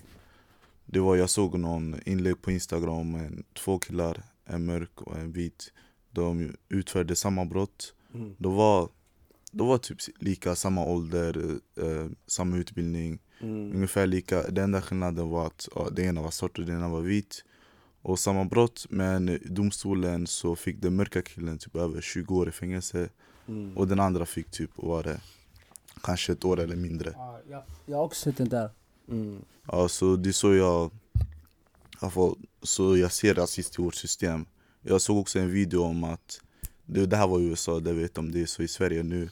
[0.86, 5.32] Det var, jag såg någon inlägg på Instagram med två killar, en mörk och en
[5.32, 5.74] vit.
[6.12, 7.94] De utförde samma brott.
[8.14, 8.36] Mm.
[8.38, 8.90] De var,
[9.52, 13.20] de var typ lika, samma ålder, eh, samma utbildning.
[13.42, 13.76] Mm.
[13.76, 14.44] Ungefär lika.
[14.44, 17.44] Den enda skillnaden var att ja, det ena var svart och det ena var vit.
[18.02, 22.50] Och samma brott, men i domstolen så fick den mörka killen typ över 20 år
[22.50, 23.10] i fängelse.
[23.48, 23.78] Mm.
[23.78, 25.22] Och den andra fick typ, vad var det?
[26.04, 27.14] Kanske ett år eller mindre.
[27.50, 28.70] Ja, jag har också sett den där.
[29.10, 29.42] Mm.
[29.68, 30.92] Ja, så det är så jag,
[32.02, 34.46] jag får, så jag ser rasist i vårt system.
[34.82, 36.42] Jag såg också en video om att,
[36.86, 39.30] det, det här var i USA, det vet om det är så i Sverige nu.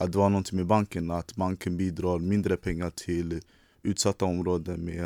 [0.00, 3.40] Att det var någonting med banken, att banken bidrar mindre pengar till
[3.82, 5.04] utsatta områden med,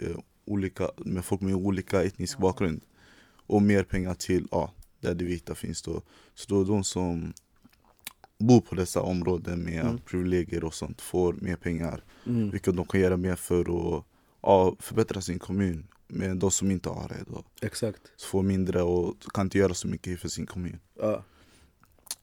[0.00, 2.80] eh, olika, med folk med olika etnisk bakgrund.
[3.50, 6.02] och mer pengar till ja, där det vita finns då.
[6.34, 7.32] Så då de som
[8.38, 9.98] bor på dessa områden med Mm.
[9.98, 12.04] privilegier och sånt får mer pengar.
[12.26, 12.50] Mm.
[12.50, 14.04] Vilket de kan göra mer för att
[14.42, 15.86] ja, förbättra sin kommun.
[16.08, 18.00] Men de som inte har det då, Exakt.
[18.16, 20.78] så får mindre och kan inte göra så mycket för sin kommun.
[21.00, 21.24] Ja.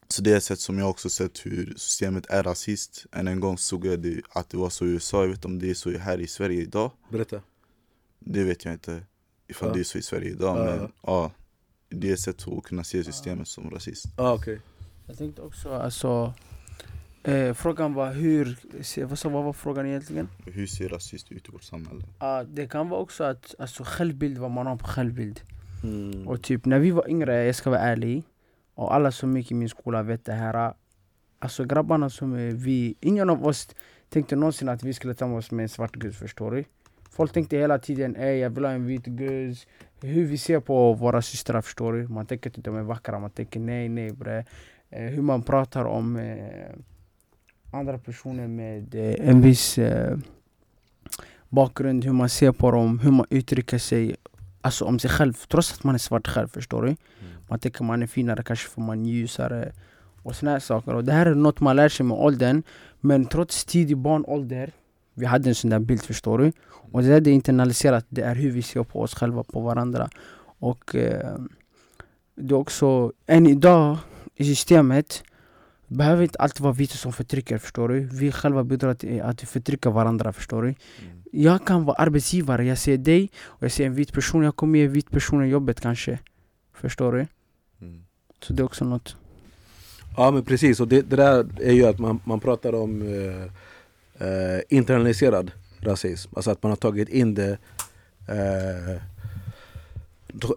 [0.07, 3.05] Så det är ett sätt som jag också sett hur systemet är rasist.
[3.11, 5.47] Än en gång såg jag det, att det var så i USA, jag vet inte
[5.47, 6.91] om det är så här i Sverige idag.
[7.09, 7.41] Berätta.
[8.19, 9.03] Det vet jag inte
[9.47, 9.73] ifall Ja.
[9.73, 10.57] det är så i Sverige idag.
[10.57, 11.31] Ja, men ja.
[11.89, 14.05] det är ett sätt att kunna se systemet som rasist.
[14.15, 14.61] Ah, okej.
[15.07, 16.33] Jag tänkte också alltså
[17.23, 18.57] eh, Frågan var hur,
[19.05, 20.29] vad, vad var frågan egentligen?
[20.45, 22.03] Hur ser rasist ut i vårt samhälle?
[22.17, 25.41] Ah, det kan vara också att alltså, självbild, vad man har på självbild
[25.83, 26.27] Mm.
[26.27, 28.23] Och typ när vi var yngre, jag ska vara ärlig
[28.75, 30.73] och alla som gick i min skola vet det här
[31.39, 33.67] Alltså grabbarna som är vi, ingen av oss
[34.09, 36.63] tänkte någonsin att vi skulle ta med oss med en svart guzz förstår du?
[37.09, 39.67] Folk tänkte hela tiden ey jag vill ha en vit guzz
[40.01, 42.07] Hur vi ser på våra systrar förstår du?
[42.07, 44.45] Man tänker att de är vackra, man tänker nej nej bre
[44.89, 46.75] Hur man pratar om eh,
[47.71, 50.17] andra personer med eh, en viss eh,
[51.49, 54.15] bakgrund, hur man ser på dem, hur man uttrycker sig
[54.61, 56.88] Alltså om sig själv, trots att man är svart själv förstår du?
[56.88, 56.97] Hmm.
[57.47, 59.71] Man tänker man är finare, kanske för man är ljusare
[60.23, 60.93] och såna här saker.
[60.93, 62.63] Och det här är något man lär sig med åldern.
[63.01, 64.71] Men trots tidig barnålder,
[65.13, 66.51] vi hade en sån där bild förstår du.
[66.91, 70.10] Och det där är internaliserat, det är hur vi ser på oss själva, på varandra.
[70.60, 71.38] Och eh,
[72.36, 73.97] det är också, än idag
[74.36, 75.23] i systemet
[75.88, 77.99] behöver inte alltid vara vita som förtrycker, förstår du?
[77.99, 80.67] Vi själva bidrar till att vi förtrycker varandra, förstår du?
[80.67, 81.21] Mm.
[81.31, 84.79] Jag kan vara arbetsgivare, jag ser dig och jag ser en vit person, jag kommer
[84.79, 86.19] ge en vit person jobbet kanske.
[86.73, 87.27] Förstår du?
[88.45, 88.47] Mm.
[88.47, 89.15] Så det är också något.
[90.17, 93.43] Ja men precis, och det, det där är ju att man, man pratar om eh,
[94.27, 96.31] eh, internaliserad rasism.
[96.36, 97.58] Alltså att man har tagit in det
[98.27, 99.01] eh,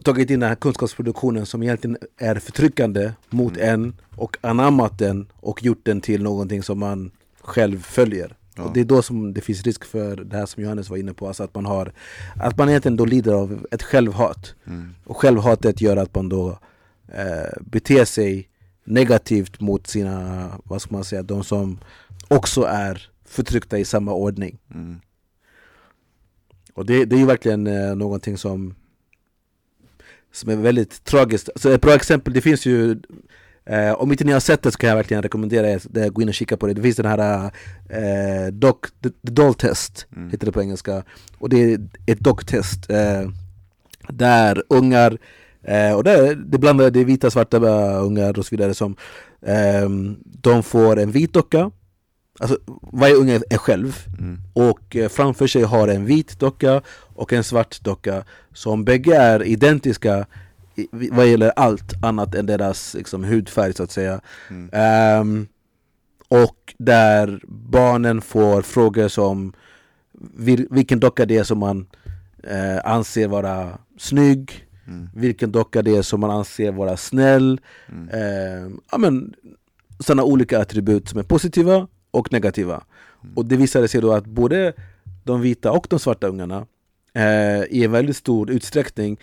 [0.04, 5.62] Tagit in den här kunskapsproduktionen som egentligen är förtryckande mot en och anammat den och
[5.62, 8.36] gjort den till någonting som man själv följer.
[8.58, 8.64] Ja.
[8.64, 11.12] Och det är då som det finns risk för det här som Johannes var inne
[11.12, 11.92] på, alltså att man har
[12.36, 14.54] Att man egentligen då lider av ett självhat.
[14.66, 14.94] Mm.
[15.04, 16.58] Och självhatet gör att man då
[17.14, 18.48] eh, beter sig
[18.84, 21.80] negativt mot sina, vad ska man säga, de som
[22.28, 24.58] också är förtryckta i samma ordning.
[24.74, 25.00] Mm.
[26.74, 28.74] Och det, det är ju verkligen eh, någonting som
[30.32, 31.48] som är väldigt tragiskt.
[31.56, 33.00] Så ett bra exempel, det finns ju
[33.64, 36.22] eh, Om inte ni har sett det så kan jag verkligen rekommendera er att gå
[36.22, 36.74] in och kika på det.
[36.74, 37.50] Det finns den här
[37.88, 40.30] eh, doc, the, the doll test, Mm.
[40.30, 41.02] heter det på engelska.
[41.38, 43.30] Och det är ett docktest eh,
[44.08, 45.18] där ungar,
[45.68, 47.58] eh, och det, det blandar det är vita, svarta
[47.98, 48.96] ungar och så vidare som
[49.42, 49.88] eh,
[50.24, 51.70] de får en vit docka,
[52.40, 52.58] alltså
[52.92, 54.38] varje unge är själv Mm.
[54.52, 56.82] och eh, framför sig har en vit docka
[57.14, 60.26] och en svart docka som bägge är identiska
[60.76, 64.20] i- vad gäller allt annat än deras liksom, hudfärg så att säga.
[64.50, 64.70] Mm.
[64.72, 65.46] Ehm,
[66.28, 69.52] och där barnen får frågor som
[70.36, 71.86] vil, vilken docka det är som man
[72.44, 75.08] eh, anser vara snygg, Mm.
[75.14, 77.60] vilken docka det är som man anser vara snäll.
[77.88, 78.80] Mm.
[78.90, 79.34] Ja, men,
[80.00, 82.84] sådana olika attribut som är positiva och negativa.
[83.34, 84.72] Och det visade sig då att både
[85.24, 86.66] de vita och de svarta ungarna
[87.14, 89.18] eh, i en väldigt stor utsträckning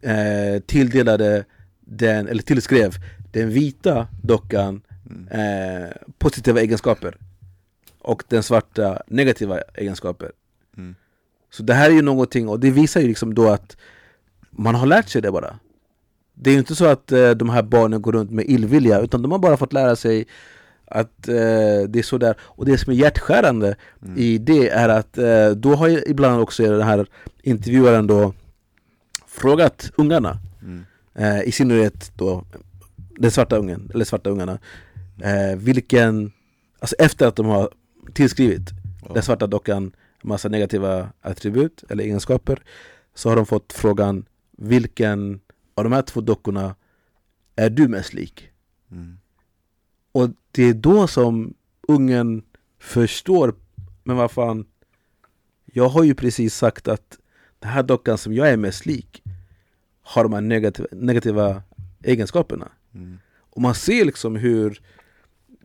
[0.00, 1.44] eh, tilldelade
[1.80, 2.94] den, eller tillskrev
[3.32, 4.82] den vita dockan
[5.30, 7.16] eh, positiva egenskaper
[7.98, 10.32] och den svarta negativa egenskaper.
[10.76, 10.94] Mm.
[11.50, 13.76] Så det här är ju någonting, och det visar ju liksom då att
[14.56, 15.58] man har lärt sig det bara.
[16.34, 19.32] Det är inte så att eh, de här barnen går runt med illvilja, utan de
[19.32, 20.26] har bara fått lära sig
[20.86, 21.34] att eh,
[21.88, 22.36] det är så där.
[22.40, 24.18] Och det som är hjärtskärande Mm.
[24.18, 27.06] i det är att eh, då har ju ibland också den här
[27.42, 28.34] intervjuaren då
[29.26, 30.84] frågat ungarna, Mm.
[31.14, 32.44] eh, i synnerhet då
[33.18, 34.58] den svarta ungen, eller svarta ungarna,
[35.22, 36.32] eh, vilken,
[36.78, 37.68] alltså efter att de har
[38.14, 38.70] tillskrivit
[39.06, 39.14] Ja.
[39.14, 42.62] den svarta dockan massa negativa attribut eller egenskaper
[43.14, 44.24] så har de fått frågan
[44.56, 45.40] vilken
[45.74, 46.76] av de här två dockorna
[47.56, 48.50] är du mest lik?
[48.90, 49.18] Mm.
[50.12, 51.54] Och det är då som
[51.88, 52.42] ungen
[52.78, 53.54] förstår,
[54.02, 54.66] men vad fan,
[55.64, 57.18] jag har ju precis sagt att
[57.58, 59.22] den här dockan som jag är mest lik
[60.02, 61.62] har de här negativa, negativa
[62.02, 62.68] egenskaperna.
[62.94, 63.18] Mm.
[63.34, 64.82] Och man ser liksom hur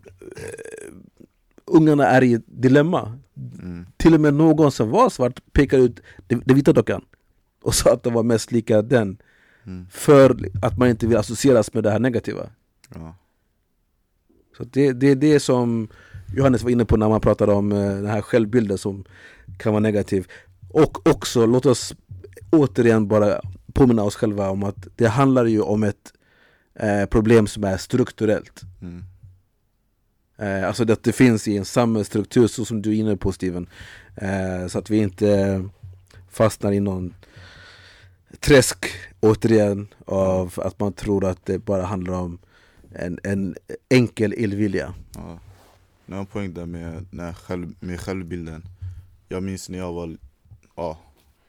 [0.06, 0.94] eh,
[1.66, 3.20] ungarna är i ett dilemma.
[3.60, 3.86] Mm.
[3.98, 7.06] Till och med någon som var svart pekade ut den, den vita dockan
[7.62, 9.18] och sa att de var mest lika den
[9.66, 9.86] Mm.
[9.92, 12.50] för att man inte vill associeras med det här negativa.
[12.96, 13.16] Ja.
[14.58, 15.88] Så det, det är det som
[16.36, 19.06] Johannes var inne på när man pratade om eh, den här självbilden som
[19.58, 20.28] kan vara negativ.
[20.70, 21.96] Och också, låt oss
[22.52, 23.42] återigen bara
[23.74, 26.14] påminna oss själva om att det handlar ju om ett
[26.76, 28.62] eh, problem som är strukturellt.
[28.82, 29.04] Mm.
[30.38, 33.68] Eh, alltså att det finns i en samhällsstruktur så som du är inne på Steven.
[34.16, 35.64] Eh, så att vi inte
[36.30, 37.14] fastnar i någon
[38.40, 38.86] träsk
[39.20, 42.40] återigen av att man tror att det bara handlar om
[42.96, 43.56] en, en
[43.90, 44.94] enkel illvilja.
[45.16, 45.40] Ja.
[46.06, 48.64] Nu har jag en poäng där med, när själv, med självbilden.
[49.28, 50.18] Jag minns när jag var,
[50.76, 51.00] ja,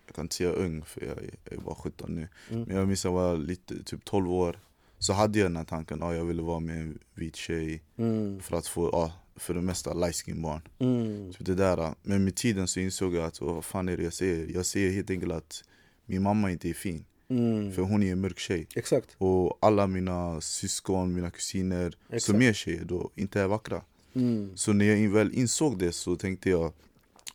[0.06, 2.28] jag kan inte säga ung för jag, är- jag är bara 17 nu.
[2.50, 2.62] Mm.
[2.62, 4.58] Men jag minns när jag var lite, typ 12 år.
[4.98, 8.40] Så hade jag den här tanken, ja, jag ville vara med en vit tjej Mm.
[8.40, 10.60] för att få, ja, för det mesta light barn.
[10.78, 11.32] Mm.
[11.32, 11.94] Typ det där.
[12.02, 14.54] Men med tiden så insåg jag att, vad fan är det jag säger?
[14.54, 15.64] Jag säger helt enkelt att
[16.10, 17.04] min mamma inte är fin.
[17.28, 17.72] Mm.
[17.72, 18.66] För hon är en mörk tjej.
[18.74, 19.16] Exakt.
[19.18, 22.22] Och alla mina syskon, mina kusiner Exakt.
[22.22, 23.82] som är tjejer då inte är vackra.
[24.14, 24.56] Mm.
[24.56, 26.72] Så när jag väl insåg det så tänkte jag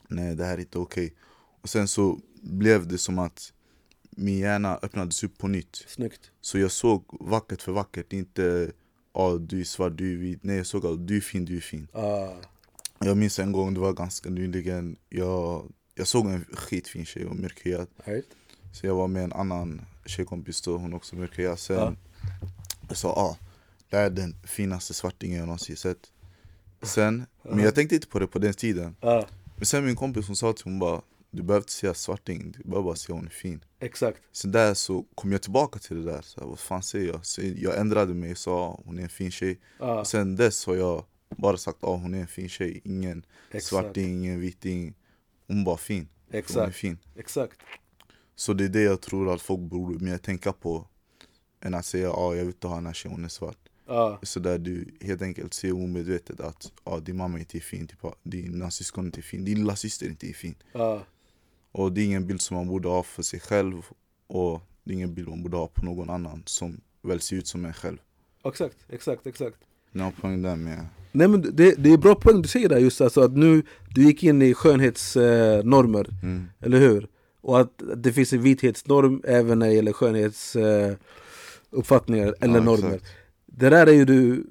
[0.07, 1.13] Nej det här är inte okej
[1.61, 3.53] Och sen så blev det som att
[4.09, 6.31] min hjärna öppnades upp på nytt Snyggt.
[6.41, 8.71] Så jag såg vackert för vackert, inte
[9.11, 11.57] ah, du är svart, du är vit Nej jag såg att du är fin, du
[11.57, 12.29] är fin Ah.
[12.99, 17.35] Jag minns en gång, det var ganska nyligen Jag, jag såg en skitfin tjej och
[17.35, 18.25] mörkhyad Right.
[18.75, 21.93] Så jag var med en annan tjejkompis då, hon också mörkhyad Sen Ja.
[22.87, 23.37] jag sa ah,
[23.89, 26.11] det här är den finaste svartingen jag någonsin sett
[26.81, 29.23] Sen, men jag tänkte inte på det på den tiden Ah.
[29.55, 32.51] Men sen min kompis hon sa till mig, hon bara Du behöver inte säga svarting,
[32.57, 34.19] du behöver bara säga hon är fin Exakt.
[34.31, 37.25] Sen där så kom jag tillbaka till det där, så här, vad fan säger jag?
[37.25, 40.05] Så jag ändrade mig och sa hon är en fin tjej Ah.
[40.05, 43.65] Sen dess har jag bara sagt att ah, hon är en fin tjej Ingen Exakt.
[43.65, 44.93] svarting, ingen viting
[45.47, 46.75] Hon bara fin, för hon är Exakt.
[46.75, 47.59] fin Exakt.
[48.35, 50.87] Så det är det jag tror att folk borde mer tänka på
[51.61, 53.57] Än att säga att ah, jag vill inte ha den här tjejen, hon är svart
[53.87, 54.17] Ah.
[54.21, 58.05] Så där du helt enkelt ser omedvetet att ah, din mamma inte är fin, typ,
[58.05, 60.99] ah, dina syskon inte är fin, din lilla syster inte är fin Ah.
[61.71, 63.81] Och det är ingen bild som man borde ha för sig själv
[64.27, 67.47] och det är ingen bild man borde ha på någon annan som väl ser ut
[67.47, 67.97] som en själv.
[68.45, 68.77] Exakt.
[68.89, 69.27] Exakt.
[69.27, 69.57] Exakt.
[69.93, 70.85] Har poäng där med...
[71.11, 74.03] Nej men det, det är bra poäng du säger där just alltså att nu du
[74.03, 77.07] gick in i skönhetsnormer, eh, Mm, eller hur?
[77.47, 82.87] Och att det finns en vithetsnorm även när det gäller skönhetsuppfattningar eh, eller Ja, normer.
[82.95, 83.11] exakt.
[83.45, 84.45] Det där är ju du,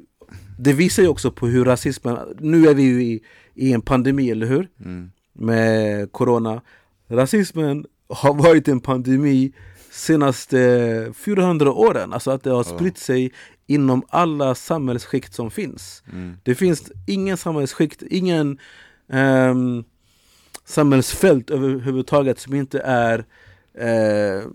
[0.59, 3.21] det visar ju också på hur rasismen, nu är vi ju i,
[3.55, 4.69] i en pandemi eller hur?
[4.85, 6.61] mm, Med corona.
[7.09, 9.53] Rasismen har varit en pandemi
[9.91, 13.33] senaste 400 åren, alltså att det har spritt sig
[13.67, 16.03] inom alla samhällsskikt som finns.
[16.13, 18.59] mm, Det finns ingen samhällsskikt, ingen
[19.13, 19.85] ehm,
[20.65, 23.25] samhällsfält överhuvudtaget som inte är
[23.75, 24.47] eh,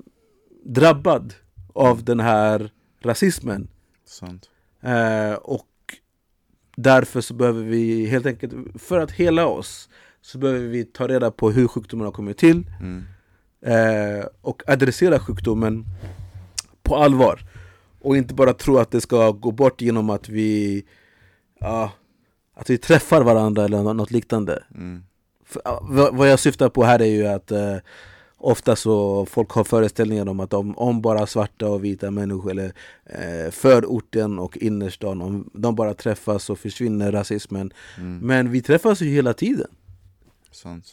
[0.66, 1.34] drabbad
[1.74, 3.68] av den här rasismen.
[4.82, 5.66] Eh, och
[6.76, 9.90] därför så behöver vi helt enkelt, för att hela oss,
[10.22, 13.04] så behöver vi ta reda på hur sjukdomen har kommit till Mm,
[13.62, 15.86] eh, och adressera sjukdomen
[16.84, 17.40] på allvar.
[18.02, 20.84] Och inte bara tro att det ska gå bort genom att vi,
[21.60, 21.92] ja,
[22.54, 24.64] att vi träffar varandra eller nå- något liknande.
[24.76, 25.04] mm,
[25.50, 27.76] För, vad jag syftar på här är ju att eh,
[28.38, 32.74] ofta så folk har föreställningar om att om, om bara svarta och vita människor eller
[33.06, 37.74] eh, förorten och innerstan, om de bara träffas så försvinner rasismen.
[37.98, 39.68] mm, Men vi träffas ju hela tiden.
[40.52, 40.86] sant.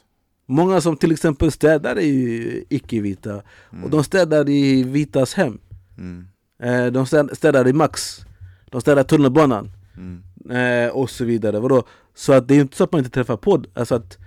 [0.48, 3.42] Många som till exempel städar är ju icke-vita
[3.84, 5.58] och de städar i vitas hem.
[5.98, 6.26] Mm,
[6.62, 8.20] Eh, de städ- städar i Max,
[8.70, 11.60] de städar tunnelbanan mm, eh, och så vidare.
[11.60, 11.82] Vadå?
[12.14, 14.18] Så att det är inte så att man inte träffar på, alltså att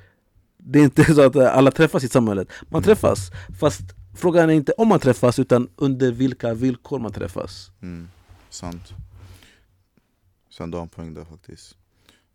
[0.71, 2.47] det är inte så att eh, alla träffas i samhället.
[2.69, 3.81] Man träffas, fast
[4.15, 7.71] frågan är inte om man träffas utan under vilka villkor man träffas.
[7.81, 8.07] mm,
[8.49, 8.93] sant.
[10.49, 11.75] Sen du har en poäng där faktiskt.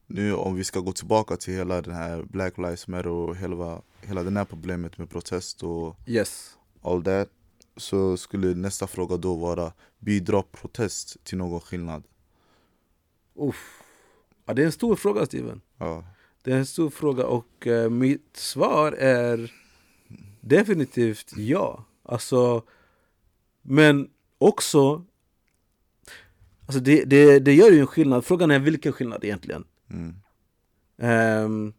[0.07, 3.81] Nu om vi ska gå tillbaka till hela den här Black Lives Matter och hela,
[4.03, 6.57] hela det här problemet med protest och Yes.
[6.83, 7.29] all that
[7.77, 12.03] så skulle nästa fråga då vara bidrar protest till någon skillnad?
[13.35, 13.83] Uff.
[14.47, 15.61] Ja, det är en stor fråga Steven.
[15.79, 16.05] Ja,
[16.45, 19.53] Det är en stor fråga och eh, mitt svar är
[20.41, 21.85] definitivt ja.
[22.03, 22.63] Alltså,
[23.63, 25.05] men också,
[26.67, 28.25] alltså det, det, det gör ju en skillnad.
[28.25, 29.65] Frågan är vilken skillnad egentligen.
[29.91, 30.15] mm,
[30.99, 31.73] Ehm,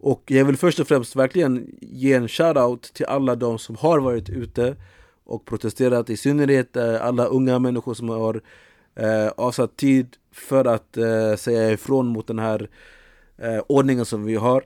[0.00, 4.00] och jag vill först och främst verkligen ge en shoutout till alla de som har
[4.00, 4.76] varit ute
[5.24, 8.40] och protesterat, i synnerhet eh, alla unga människor som har
[8.94, 12.70] eh, avsatt tid för att eh, säga ifrån mot den här
[13.40, 14.64] eh, ordningen som vi har.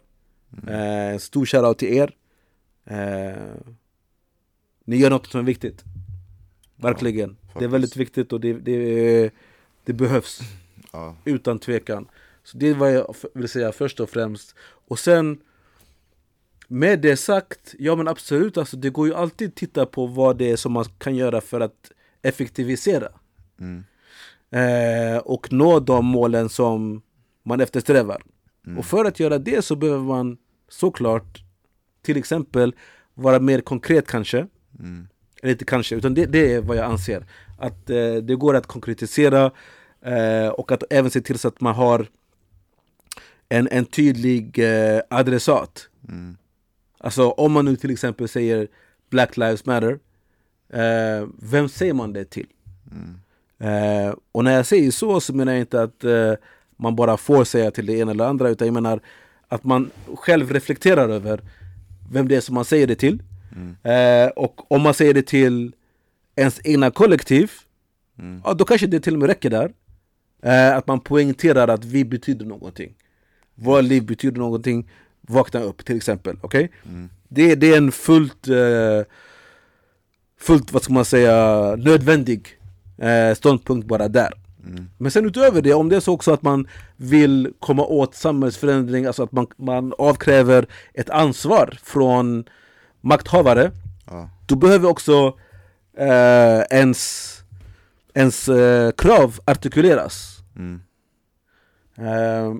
[0.66, 2.14] Eh, en stor shoutout till er.
[2.84, 3.54] Eh,
[4.84, 5.84] ni gör något som är viktigt.
[6.76, 7.36] Verkligen.
[7.58, 9.30] det är väldigt viktigt och det, det,
[9.84, 10.40] det behövs.
[10.92, 12.08] ja, Utan tvekan.
[12.44, 14.54] Så det är vad jag vill säga först och främst.
[14.88, 15.38] Och sen
[16.68, 20.36] med det sagt, ja men absolut, alltså, det går ju alltid att titta på vad
[20.36, 23.08] det är som man kan göra för att effektivisera.
[23.60, 23.84] Mm.
[24.50, 27.02] Eh, och nå de målen som
[27.42, 28.22] man eftersträvar.
[28.66, 28.78] Mm.
[28.78, 30.36] Och för att göra det så behöver man
[30.68, 31.42] såklart
[32.02, 32.74] till exempel
[33.14, 34.46] vara mer konkret kanske.
[34.78, 35.08] Mm.
[35.42, 37.26] Eller inte kanske, utan det, det är vad jag anser.
[37.58, 39.50] Att eh, det går att konkretisera
[40.02, 42.06] eh, och att även se till så att man har
[43.48, 45.88] en, en tydlig eh, adressat.
[46.08, 46.36] Mm.
[46.98, 48.68] Alltså om man nu till exempel säger
[49.10, 49.98] Black Lives Matter,
[50.68, 52.46] eh, vem säger man det till?
[52.90, 53.20] Mm.
[53.58, 56.32] Eh, och när jag säger så så menar jag inte att eh,
[56.84, 59.00] man bara får säga till det ena eller andra utan jag menar
[59.48, 61.40] att man själv reflekterar över
[62.12, 63.22] vem det är som man säger det till.
[63.56, 63.76] Mm.
[63.82, 65.72] Eh, och om man säger det till
[66.36, 67.50] ens egna kollektiv,
[68.18, 68.40] Mm.
[68.44, 69.72] ja, då kanske det till och med räcker där.
[70.42, 72.94] Eh, att man poängterar att vi betyder någonting.
[73.54, 74.90] Våra liv betyder någonting.
[75.20, 76.36] Vakna upp till exempel.
[76.42, 76.70] Okej?
[76.88, 77.08] Mm.
[77.28, 79.02] Det, det är en fullt, eh,
[80.40, 81.36] fullt, vad ska man säga,
[81.76, 82.48] nödvändig
[82.98, 84.32] eh, ståndpunkt bara där.
[84.66, 84.88] Mm.
[84.98, 89.06] Men sen utöver det, om det är så också att man vill komma åt samhällsförändring,
[89.06, 92.44] alltså att man, man avkräver ett ansvar från
[93.00, 93.70] makthavare,
[94.06, 94.30] Ja.
[94.46, 95.38] då behöver också
[95.98, 97.30] eh, ens,
[98.14, 100.38] ens eh, krav artikuleras.
[100.56, 100.80] Mm.
[101.98, 102.54] Eh,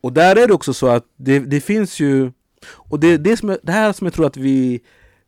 [0.00, 2.32] och där är det också så att det, det finns ju,
[2.68, 4.80] och det, det, som det här som jag tror att vi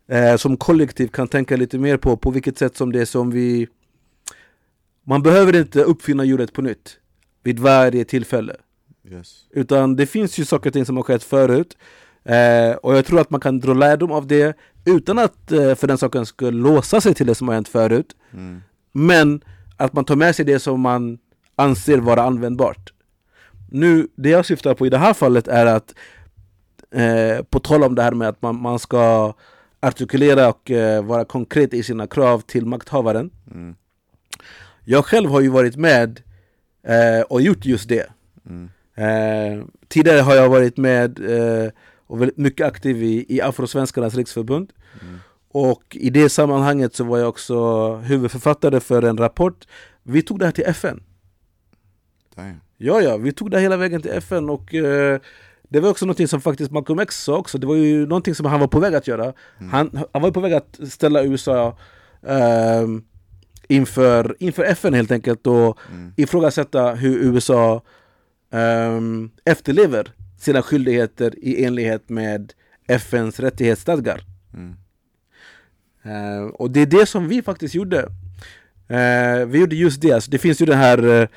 [0.08, 3.30] eh, som kollektiv kan tänka lite mer på, på vilket sätt som det är som
[3.30, 3.68] vi
[5.08, 6.96] Man behöver inte uppfinna hjulet på nytt
[7.42, 8.56] vid varje tillfälle
[9.10, 9.44] Yes.
[9.50, 11.76] Utan det finns ju saker och ting som har skett förut
[12.24, 15.86] eh, Och jag tror att man kan dra lärdom av det Utan att eh, för
[15.86, 18.62] den saken skulle låsa sig till det som har hänt förut Mm.
[18.92, 19.40] Men
[19.76, 21.18] att man tar med sig det som man
[21.56, 22.92] anser vara användbart
[23.70, 25.94] Nu, det jag syftar på i det här fallet är att
[26.90, 29.34] eh, På tal om det här med att man, man ska
[29.80, 33.74] artikulera och eh, vara konkret i sina krav till makthavaren Mm.
[34.90, 36.20] Jag själv har ju varit med
[36.86, 38.06] eh, och gjort just det
[38.46, 38.68] Mm.
[38.94, 41.70] Eh, tidigare har jag varit med eh,
[42.06, 44.72] och väldigt mycket aktiv i, i Afrosvenskarnas riksförbund.
[45.02, 45.18] Mm.
[45.48, 49.66] Och i det sammanhanget så var jag också huvudförfattare för en rapport.
[50.02, 51.02] Vi tog det här till FN.
[52.34, 52.60] Damn.
[52.76, 55.20] Ja, ja, vi tog det hela vägen till FN och eh,
[55.68, 57.58] det var också någonting som faktiskt Malcolm X sa också.
[57.58, 59.32] Det var ju någonting som han var på väg att göra.
[59.70, 61.78] Han, han var på väg att ställa USA
[62.26, 63.04] ehm,
[63.68, 66.12] inför, inför FN helt enkelt och Mm.
[66.16, 67.82] ifrågasätta hur USA
[68.52, 72.52] ehm, efterlever sina skyldigheter i enlighet med
[72.88, 74.20] FNs rättighetsstadgar.
[74.54, 74.74] Mm.
[76.02, 77.98] Eh, och det är det som vi faktiskt gjorde.
[78.88, 80.12] Eh, vi gjorde just det.
[80.12, 81.28] Alltså, det finns ju den här uh,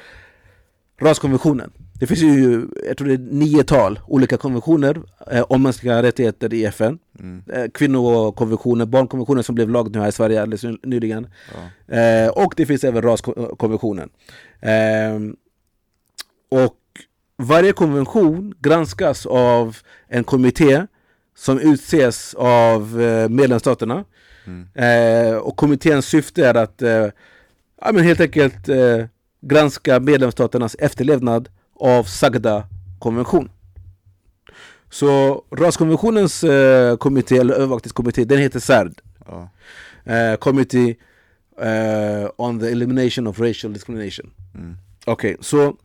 [1.02, 1.72] raskonventionen.
[2.02, 6.66] Det finns ju, jag tror det är niotal olika konventioner eh, om mänskliga rättigheter i
[6.66, 7.00] FN.
[7.20, 7.44] Mm.
[7.54, 11.28] Eh, kvinnokonventionen, barnkonventionen som blev lag nu här i Sverige alldeles ny- nyligen.
[11.88, 11.96] Ja.
[11.96, 14.10] Eh, och det finns även raskonventionen.
[14.60, 15.20] Eh,
[16.50, 16.78] och
[17.38, 19.78] varje konvention granskas av
[20.08, 20.86] en kommitté
[21.36, 24.04] som utses av eh, medlemsstaterna.
[24.46, 24.68] Mm.
[24.76, 26.82] Eh, och kommitténs syfte är att
[27.82, 28.70] ja, men helt enkelt
[29.42, 31.50] granska medlemsstaternas efterlevnad
[31.82, 32.64] av sagda
[33.00, 33.50] konvention.
[34.90, 39.02] Så raskonventionens eh, kommitté, eller övervakningskommitté, den heter CERD.
[39.26, 39.50] Ja.
[40.14, 40.96] Eh, Committee
[41.62, 44.32] eh, on the Elimination of Racial Discrimination.
[44.56, 44.78] Mm.
[45.06, 45.76] Okej, så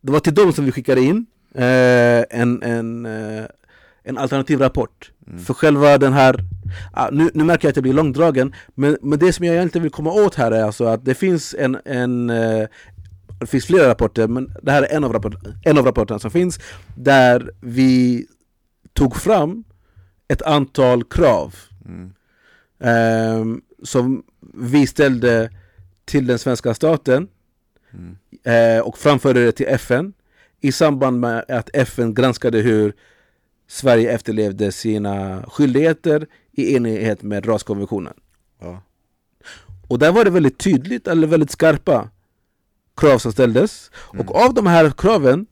[0.00, 3.44] det var till dem som vi skickade in eh, en, en, eh,
[4.04, 5.10] en alternativ rapport.
[5.26, 5.38] Mm.
[5.38, 6.36] För själva den här,
[6.92, 9.82] ah, nu, nu märker jag att jag blir långdragen, men, men det som jag egentligen
[9.82, 12.66] vill komma åt här är alltså att det finns en, en eh,
[13.40, 15.34] det finns flera rapporter, men det här är en av, rapport,
[15.64, 16.58] en av rapporterna som finns
[16.96, 18.26] Där vi
[18.92, 19.64] tog fram
[20.28, 22.12] ett antal krav Mm.
[22.80, 24.22] ehm, Som
[24.54, 25.50] vi ställde
[26.04, 27.28] till den svenska staten
[27.92, 28.16] Mm.
[28.44, 30.12] eh, och framförde det till FN
[30.60, 32.92] i samband med att FN granskade hur
[33.68, 38.14] Sverige efterlevde sina skyldigheter i enlighet med raskonventionen.
[38.60, 38.82] Ja.
[39.88, 42.10] Och där var det väldigt tydligt, eller väldigt skarpa
[42.96, 43.90] krav som ställdes.
[43.94, 45.46] Och av de här kraven,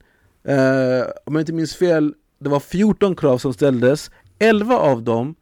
[0.47, 4.11] eh, om jag inte minns fel, det var 14 krav som ställdes.
[4.39, 5.35] 11 av dem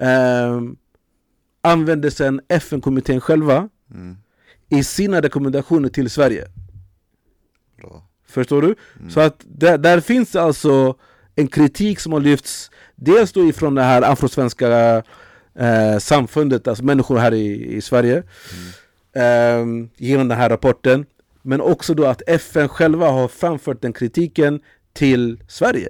[0.00, 0.60] eh,
[1.60, 4.16] använde sen FN-kommittén själva Mm.
[4.68, 6.46] i sina rekommendationer till Sverige.
[7.80, 8.02] Bra.
[8.26, 8.74] Förstår du?
[9.10, 10.96] Så att där, där finns alltså
[11.34, 15.02] en kritik som har lyfts Dels då ifrån det här afrosvenska
[15.54, 18.22] eh, samfundet, alltså människor här i, i Sverige
[19.12, 19.64] eh,
[19.96, 21.06] Genom den här rapporten
[21.42, 24.60] Men också då att FN själva har framfört den kritiken
[24.92, 25.88] till Sverige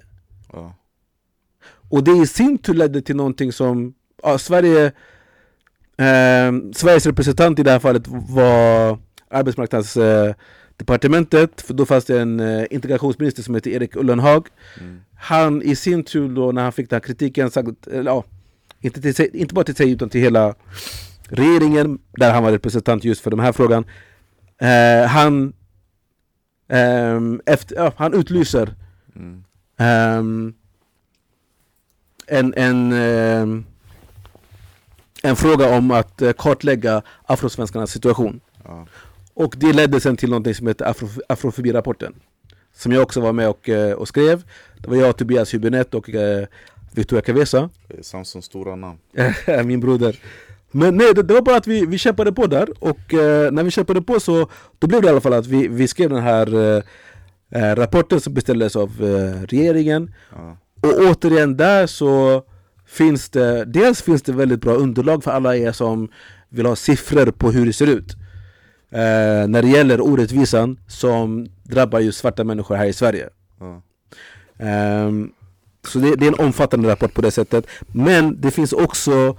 [0.53, 0.75] Ja.
[1.91, 4.87] Och det i sin tur ledde till någonting som ja, Sverige
[5.97, 8.99] eh, Sveriges representant i det här fallet var
[9.31, 14.49] arbetsmarknadsdepartementet För då fanns det en eh, integrationsminister som heter Erik Ullenhag
[14.81, 15.01] Mm.
[15.21, 17.69] Han i sin tur då när han fick den här kritiken sagt,
[18.05, 18.25] ja,
[18.81, 20.55] inte, sig, inte bara till sig utan till hela
[21.29, 23.85] regeringen Där han var representant just för den här frågan
[24.59, 25.53] eh, Han
[26.69, 28.75] ehm, efter, ja, Han utlyser
[29.19, 29.45] Mm.
[29.77, 30.55] Ehm,
[32.27, 33.65] en, en, ehm,
[35.23, 38.41] en fråga om att eh, kartlägga afrosvenskarnas situation.
[38.65, 38.87] Ja.
[39.35, 42.15] Och det ledde sen till något som heter Afro, Afrofobi-rapporten.
[42.75, 44.43] Som jag också var med och, eh, och skrev.
[44.79, 46.47] Det var jag, Tobias Hübinette och eh,
[46.93, 47.71] Victoria Cavesa,
[48.03, 48.99] Samsons stora namn.
[49.65, 50.17] min broder.
[50.71, 53.62] Men nej, det, det var bara att vi, vi kämpade på där och eh, när
[53.62, 54.49] vi kämpade på så
[54.79, 56.83] då blev det i alla fall att vi, vi skrev den här eh,
[57.62, 60.57] eh, rapporten som beställdes av eh, regeringen Ja.
[60.81, 62.43] och återigen där så
[62.87, 66.09] finns det Dels finns det väldigt bra underlag för alla er som
[66.49, 68.12] vill ha siffror på hur det ser ut
[68.91, 73.29] eh, När det gäller orättvisan som drabbar just svarta människor här i Sverige
[73.61, 73.83] Ja.
[74.59, 75.31] Ehm,
[75.89, 79.37] Så det, det är en omfattande rapport på det sättet Men det finns också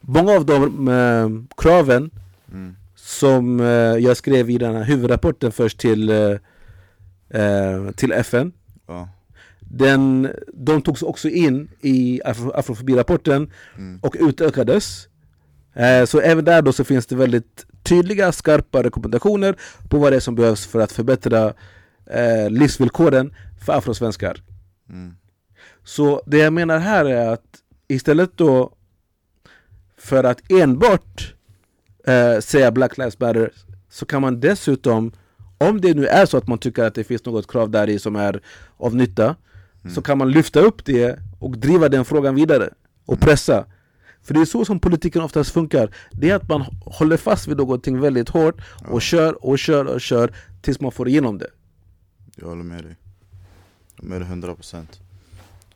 [0.00, 2.10] Många av de eh, kraven
[2.52, 2.76] Mm.
[2.96, 6.36] som eh, jag skrev i den här huvudrapporten först till, eh,
[7.42, 8.52] eh, till FN
[8.86, 9.08] Ja.
[9.60, 13.98] den, de togs också in i afro, afrofobi-rapporten Mm.
[14.02, 15.08] och utökades.
[15.74, 19.56] Eh, så även där då så finns det väldigt tydliga, skarpa rekommendationer
[19.88, 21.52] på vad det är som behövs för att förbättra
[22.06, 23.34] eh, livsvillkoren
[23.66, 24.42] för afrosvenskar.
[24.90, 25.14] Mm.
[25.84, 27.44] Så det jag menar här är att
[27.88, 28.73] istället då
[30.04, 31.34] för att enbart
[32.06, 33.50] eh, säga Black Lives Matter
[33.90, 35.12] så kan man dessutom,
[35.58, 37.98] om det nu är så att man tycker att det finns något krav där i
[37.98, 38.40] som är
[38.76, 39.36] av nytta,
[39.94, 42.70] så kan man lyfta upp det och driva den frågan vidare
[43.06, 43.66] och pressa.
[44.22, 45.94] För det är så som politiken oftast funkar.
[46.12, 48.56] Det är att man håller fast vid någonting väldigt hårt
[48.88, 51.50] och kör och kör och kör tills man får igenom det.
[52.36, 52.96] Jag håller med dig.
[53.96, 54.86] Jag håller med dig 100%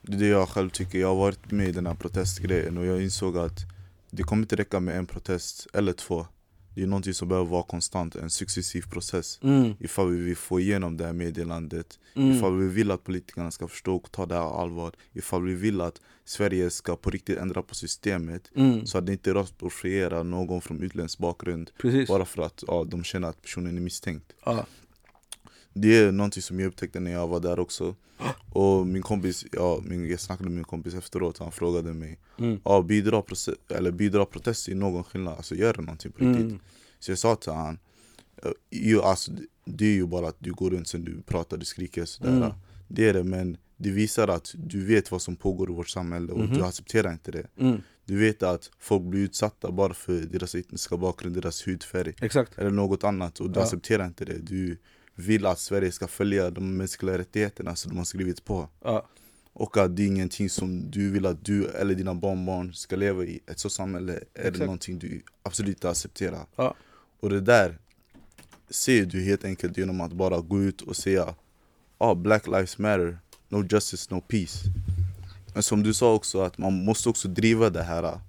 [0.03, 2.87] Det är det jag själv tycker, jag har varit med i den här protestgrejen och
[2.87, 3.78] jag insåg att
[4.11, 6.27] det kommer inte räcka med en protest eller två
[6.75, 9.75] Det är någonting som behöver vara konstant, en successiv process Mm.
[9.81, 12.31] Ifall vi vill få igenom det här meddelandet Mm.
[12.31, 15.81] Ifall vi vill att politikerna ska förstå och ta det här allvar Ifall vi vill
[15.81, 18.87] att Sverige ska på riktigt ändra på systemet Mm.
[18.87, 22.09] Så att det inte rasprofilierar någon från utländsk bakgrund Precis.
[22.09, 24.67] Bara för att ja, de känner att personen är misstänkt Ja.
[25.81, 27.95] Det är någonting som jag upptäckte när jag var där också
[28.53, 32.61] Och min kompis, ja, min, jag snackade med min kompis efteråt, han frågade mig Mm.
[32.65, 33.25] ja, bidrar,
[33.75, 35.35] eller bidrar protest i någon skillnad?
[35.37, 36.45] Alltså gör det någonting på riktigt?
[36.47, 36.59] Mm.
[36.99, 37.53] Så jag sa till
[38.71, 39.33] ju, alltså,
[39.65, 42.51] det- är ju bara att du går runt sen du pratar, du skriker sådär Mm.
[42.89, 46.33] Det är det men det visar att du vet vad som pågår i vårt samhälle
[46.33, 46.55] och Mhm.
[46.55, 47.81] du accepterar inte det Mm.
[48.05, 52.59] Du vet att folk blir utsatta bara för deras etniska bakgrund, deras hudfärg Exakt.
[52.59, 53.65] eller något annat och du Ja.
[53.65, 54.79] accepterar inte det Du
[55.19, 58.69] vill att Sverige ska följa de mänskliga rättigheterna som de har skrivit på.
[58.85, 59.07] Ja.
[59.53, 63.25] Och att det är ingenting som du vill att du eller dina barnbarn ska leva
[63.25, 66.47] i Ett så samhälle är det någonting du absolut inte accepterar.
[66.57, 66.75] Ja.
[67.21, 67.79] Och det där
[68.71, 71.35] ser du helt enkelt genom att bara gå ut och säga
[71.99, 74.59] ah, Black lives matter, no justice, no peace.
[75.55, 78.21] Men som du sa också, att man måste också driva det här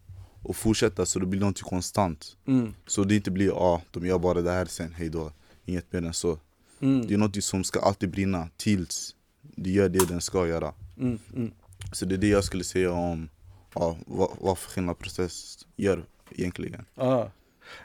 [0.43, 2.37] och fortsätta så det blir någonting konstant.
[2.47, 2.73] Mm.
[2.87, 5.31] Så det inte blir ah, de gör bara det här sen, hejdå
[5.65, 6.39] Inget mer än så
[6.81, 7.07] Mm.
[7.07, 11.19] Det är något som ska alltid brinna tills det gör det den ska göra Mm.
[11.35, 11.51] Mm.
[11.91, 13.29] Så det är det jag skulle säga om
[13.73, 17.31] ja, vad, vad för skillnad process gör egentligen Ja,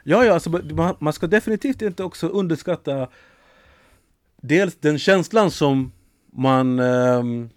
[0.03, 3.07] ja, ja alltså, man, man ska definitivt inte också underskatta
[4.41, 5.91] Dels den känslan som
[6.25, 7.49] man alltså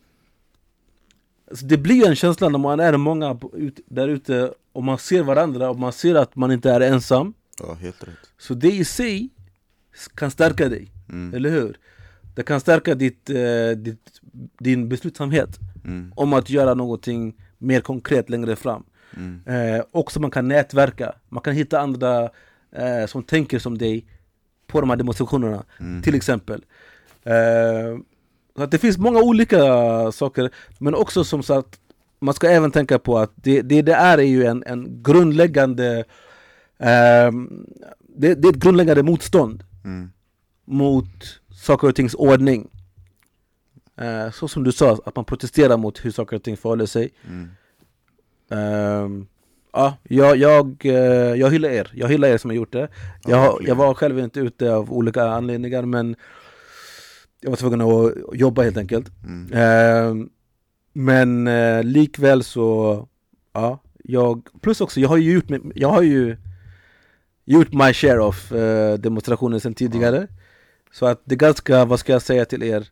[1.66, 5.70] Det blir en känsla när man är många ut, där ute och man ser varandra
[5.70, 9.28] och man ser att man inte är ensam Ja, helt rätt Så det i sig
[10.14, 11.34] kan stärka dig, mm.
[11.34, 11.76] eller hur?
[12.34, 14.20] Det kan stärka ditt, eh, ditt,
[14.59, 16.12] din beslutsamhet Mm.
[16.16, 18.82] om att göra någonting mer konkret längre fram
[19.16, 19.40] Mm.
[19.46, 22.22] Eh, också man kan nätverka, man kan hitta andra
[22.72, 24.06] eh, som tänker som dig
[24.66, 26.02] på de här demonstrationerna Mm.
[26.02, 26.64] till exempel.
[27.24, 27.98] Eh,
[28.56, 29.59] så att det finns många olika
[30.12, 31.80] saker, men också som sagt
[32.20, 36.04] man ska även tänka på att det det, det är ju en, en grundläggande
[36.78, 37.30] eh,
[38.16, 40.11] det, det är ett grundläggande motstånd Mm.
[40.68, 42.68] Mot saker och tings ordning.
[43.96, 47.10] Eh, så som du sa, att man protesterar mot hur saker och ting förhåller sig.
[47.28, 47.48] Mm.
[48.50, 49.26] Ehm,
[49.72, 50.92] ja, jag, jag, eh,
[51.34, 51.90] jag hyllar er.
[51.94, 52.88] Jag hyllar er som har gjort det.
[53.24, 56.16] Ja, Jag, jag var själv inte ute av olika anledningar men
[57.40, 59.08] jag var tvungen att jobba helt enkelt.
[59.24, 59.52] Mm.
[59.52, 60.28] Ehm,
[60.92, 63.08] Men eh, likväl så,
[63.52, 66.36] ja, jag, plus också, jag har ju gjort, jag har ju
[67.44, 70.28] gjort my share of eh, demonstrationer sedan tidigare.
[70.93, 72.86] Så att det är ganska, vad ska jag säga till er?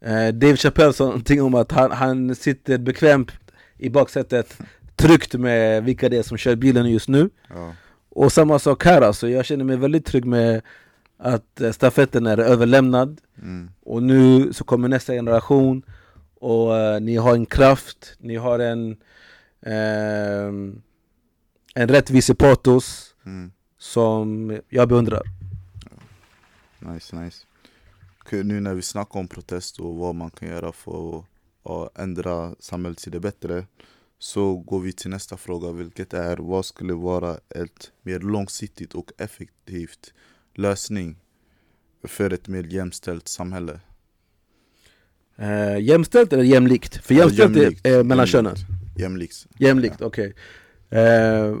[0.00, 3.32] Eh, Dave Chappelle sa någonting om att han, han sitter bekvämt
[3.78, 4.58] i baksätet,
[4.96, 7.30] tryggt med vilka det är som kör bilen just nu.
[7.48, 7.74] Ja.
[8.08, 10.62] Och samma sak här alltså, jag känner mig väldigt trygg med
[11.18, 13.70] att eh, stafetten är överlämnad Mm.
[13.82, 15.82] och nu så kommer nästa generation
[16.40, 18.96] och eh, ni har en kraft, ni har en
[19.66, 20.82] ehm,
[21.74, 23.52] en rättvisepatos Mm.
[23.78, 25.22] som jag beundrar.
[26.94, 27.46] Nice, nice.
[28.20, 31.24] Okej, nu när vi snackar om protest och vad man kan göra för att
[31.64, 33.66] ja, ändra samhället till det bättre
[34.18, 39.10] så går vi till nästa fråga vilket är vad skulle vara ett mer långsiktigt och
[39.18, 40.12] effektivt
[40.54, 41.16] lösning
[42.02, 43.80] för ett mer jämställt samhälle?
[45.36, 46.96] Eh, jämställt eller jämlikt?
[47.06, 48.32] För jämställt Ja, jämlikt, är eh, mellan jämlikt.
[48.32, 48.54] könen.
[48.96, 49.46] Jämlikt.
[49.58, 50.34] Jämlikt, okej.
[50.90, 51.56] Eh,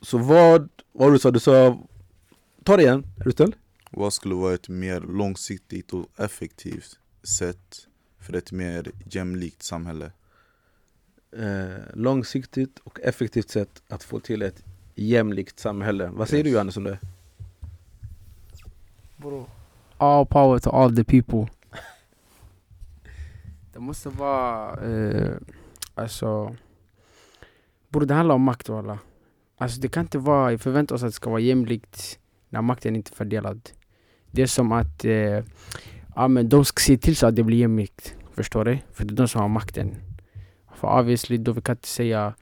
[0.00, 1.30] så vad vad du sa?
[1.30, 1.78] Du sa...
[2.64, 3.54] Ta det igen, är du snäll?
[3.98, 7.86] Vad skulle vara ett mer långsiktigt och effektivt sätt
[8.18, 10.12] för ett mer jämlikt samhälle?
[11.32, 16.06] eh, långsiktigt och effektivt sätt att få till ett jämlikt samhälle.
[16.12, 16.50] Vad säger Yes.
[16.50, 16.98] du Johannes om det?
[19.16, 19.46] Bro.
[19.96, 21.52] All power to all the people.
[23.72, 25.36] Det måste vara, eh,
[25.94, 26.56] alltså,
[27.88, 28.98] bro det handlar om makt walla.
[29.56, 32.18] Alltså det kan inte vara, vi förväntar oss att det ska vara jämlikt
[32.48, 33.70] när makten inte är fördelad.
[34.36, 35.42] Det är som att, eh,
[36.16, 38.14] ja men de ska se till så att det blir jämlikt.
[38.34, 38.78] Förstår du?
[38.92, 39.96] För det är de som har makten.
[40.74, 42.34] För obviously då vi kan inte säga,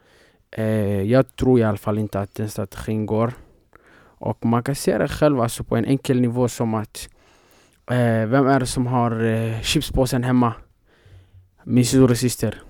[0.51, 3.33] eh, jag tror i alla fall inte att den strategin går.
[4.19, 7.09] Och man kan se det själv alltså på en enkel nivå som att
[7.91, 10.53] eh, Vem är det som har eh, chipspåsen hemma?
[11.65, 12.63] Min stora syster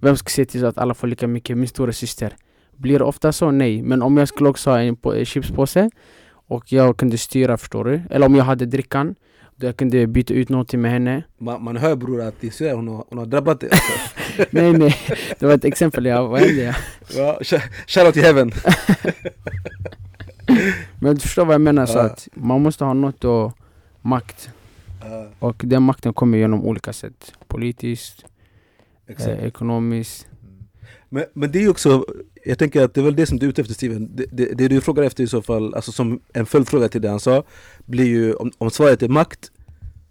[0.00, 1.58] Vem ska se till så att alla får lika mycket?
[1.58, 2.36] Min stora syster
[2.76, 3.50] Blir det ofta så?
[3.50, 3.82] Nej.
[3.82, 5.90] Men om jag skulle också ha en på- eh, chipspåse
[6.54, 8.02] och jag kunde styra, förstår du?
[8.10, 9.14] Eller om jag hade drickan
[9.56, 12.74] då jag kunde byta ut någonting med henne Man, man hör bror att din syrra
[12.74, 13.92] hon, har- hon har drabbat dig alltså.
[14.50, 14.96] Nej nej,
[15.38, 16.62] det var ett exempel, ja, vad hände?
[16.62, 16.74] Ja?
[17.16, 18.52] ja, sh- Shoutout till heaven!
[21.00, 23.52] Men du förstår vad jag menar, så att man måste ha något och
[24.02, 24.50] makt
[25.38, 28.24] Och den makten kommer genom olika sätt Politiskt,
[29.06, 30.26] eh, ekonomiskt
[31.08, 32.06] Men, men det är ju också,
[32.44, 34.54] jag tänker att det är väl det som du är ute efter Steven det, det,
[34.54, 37.44] det du frågar efter i så fall, alltså som en följdfråga till det han sa
[37.84, 39.52] Blir ju, om, om svaret är makt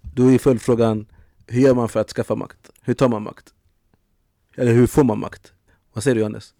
[0.01, 1.05] Då är följdfrågan
[1.47, 2.69] Hur gör man för att skaffa makt?
[2.81, 3.53] Hur tar man makt?
[4.55, 5.53] Eller hur får man makt?
[5.93, 6.53] Vad säger du Johannes?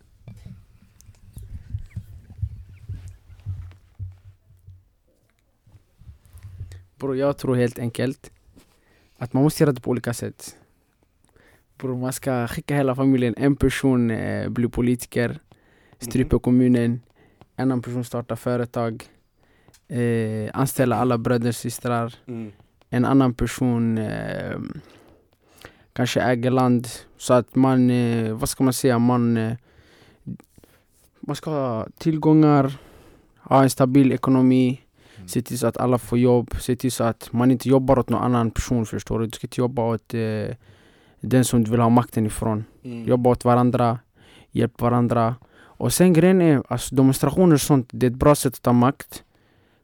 [6.99, 8.31] Bro, jag tror helt enkelt
[9.17, 10.55] att man måste göra det på olika sätt.
[11.77, 15.39] Bror man ska skicka hela familjen, en person eh, blir politiker,
[16.01, 17.01] stryper kommunen,
[17.55, 19.03] en annan person startar företag,
[19.87, 22.15] eh, anställa alla bröder och systrar,
[22.89, 24.59] en annan person eh,
[25.93, 26.87] kanske äger land.
[27.17, 29.53] Så att man, eh, vad ska man säga, man, eh,
[31.19, 32.73] man ska ha tillgångar,
[33.39, 34.81] ha en stabil ekonomi,
[35.25, 38.09] Se till så att alla får jobb, se till så att man inte jobbar åt
[38.09, 39.25] någon annan person förstår du.
[39.25, 40.55] Du ska inte jobba åt eh,
[41.19, 42.65] den som du vill ha makten ifrån.
[42.83, 43.07] Mm.
[43.07, 43.99] Jobba åt varandra,
[44.51, 45.35] hjälp varandra.
[45.81, 48.73] Och sen grejen är, alltså demonstrationer och sånt, det är ett bra sätt att ta
[48.73, 49.23] makt.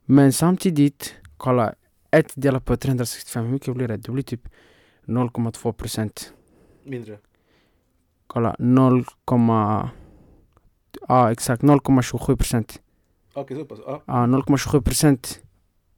[0.06, 1.74] Men samtidigt, kolla,
[2.12, 3.98] ett delat på 365, hur mycket blir det?
[3.98, 4.50] Det blir typ
[5.06, 6.34] 0,2 procent.
[6.84, 7.18] Mindre
[8.28, 9.06] Kolla, 0,
[11.08, 12.82] ja exakt 0,27 procent.
[13.34, 15.40] Okej så pass, ja Ja, 0,27 procent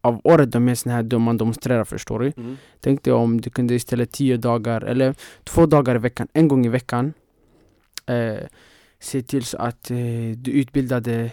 [0.02, 2.32] av året de är såna här då man demonstrerar förstår du.
[2.38, 2.58] mm.
[2.80, 6.66] Tänk dig om du kunde istället 10 dagar eller två dagar i veckan, en gång
[6.66, 7.14] i veckan
[8.06, 8.48] eh,
[9.00, 9.98] se till så att eh,
[10.38, 11.32] du utbildade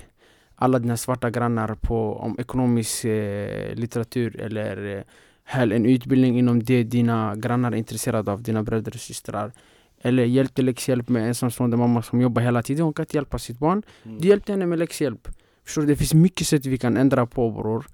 [0.55, 6.83] alla dina svarta grannar på om ekonomisk eh, litteratur eller eh, en utbildning inom det
[6.83, 9.53] dina grannar är intresserade av, dina bröder och systrar.
[10.01, 13.59] Eller hjälpte läxhjälp med ensamstående mamma som jobbar hela tiden, hon kan inte hjälpa sitt
[13.59, 13.83] barn.
[14.05, 14.19] Mm.
[14.19, 15.29] Du hjälpte henne med läxhjälp.
[15.65, 15.89] Förstår du?
[15.89, 17.87] Det finns mycket sätt vi kan ändra på bror.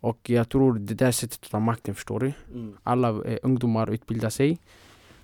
[0.00, 2.32] Och jag tror det där sättet att ta makten, förstår du?
[2.54, 2.76] Mm.
[2.82, 4.58] Alla eh, ungdomar utbildar sig.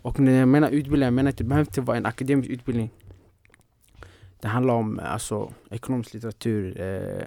[0.03, 2.91] Och när jag menar utbildning, jag menar att det behöver inte vara en akademisk utbildning.
[4.43, 7.27] Det handlar om alltså, ekonomisk litteratur, eh,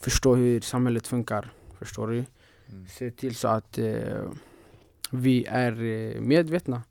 [0.00, 1.50] förstå hur samhället funkar.
[1.78, 2.14] Förstår du?
[2.14, 2.86] Mm.
[2.88, 4.22] Se till så att eh,
[5.10, 6.82] vi är eh, medvetna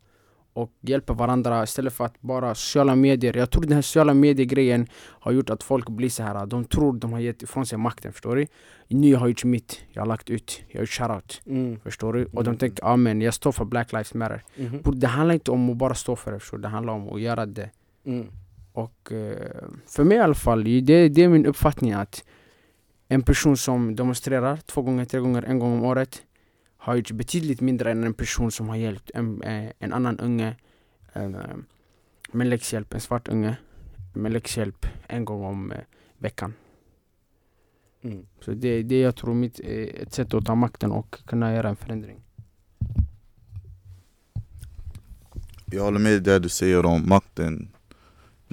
[0.53, 4.87] och hjälper varandra istället för att bara sociala medier Jag tror den här sociala medier-grejen
[4.95, 6.45] har gjort att folk blir så här.
[6.45, 8.47] de tror de har gett ifrån sig makten, förstår du?
[8.87, 11.79] Nu jag har gjort mitt, jag har lagt ut, jag har gjort shoutout Mm.
[11.79, 12.25] Förstår du?
[12.25, 12.57] Och de Mm.
[12.57, 14.43] tänker ja men jag står för Black Lives Matter.
[14.83, 16.61] Bror, Det handlar inte om att bara stå för det, förstår du?
[16.61, 17.69] Det handlar om att göra det
[18.05, 18.27] Mm.
[18.73, 22.23] Och eh, för mig i alla fall, det, det är min uppfattning att
[23.07, 26.23] en person som demonstrerar två gånger, tre gånger, en gång om året
[26.77, 30.55] har gjort betydligt mindre än en person som har hjälpt en, eh, en annan unge
[31.13, 31.41] en, eh,
[32.31, 33.57] med läxhjälp, en svart unge
[34.13, 35.73] med läxhjälp en gång om
[36.17, 36.53] veckan.
[38.03, 38.25] Mm.
[38.39, 41.69] Så det är det jag tror mitt, ett sätt att ta makten och kunna göra
[41.69, 42.23] en förändring.
[45.65, 47.69] Jag håller med det du säger om makten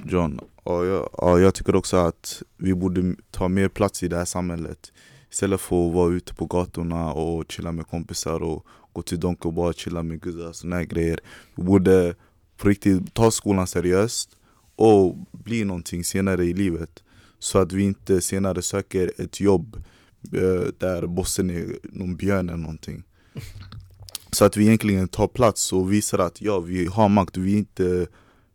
[0.05, 0.39] John.
[0.63, 4.25] Och jag, och jag tycker också att vi borde ta mer plats i det här
[4.25, 4.91] samhället.
[5.31, 9.45] Istället för att vara ute på gatorna och chilla med kompisar och gå till Donk
[9.45, 11.19] och bara chilla med guzzar och såna här grejer.
[11.55, 12.15] Vi borde
[12.57, 14.37] på riktigt ta skolan seriöst
[14.75, 17.03] och bli någonting senare i livet.
[17.39, 19.83] Så att vi inte senare söker ett jobb
[20.33, 23.03] eh, där bossen är någon björn eller någonting.
[24.31, 27.37] Så att vi egentligen tar plats och visar att ja, vi har makt.
[27.37, 28.07] Vi, är inte,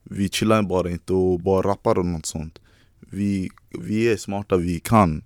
[0.05, 2.59] vi chillar bara inte och bara rappar och något sånt.
[3.01, 5.23] Vi, vi är smarta, vi kan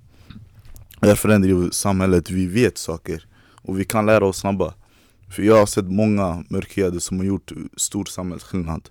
[1.03, 3.27] göra förändringar i samhället, vi vet saker.
[3.63, 4.75] Och vi kan lära oss snabba.
[5.31, 8.89] För jag har sett många mörkhyade som har gjort stor samhällsskillnad.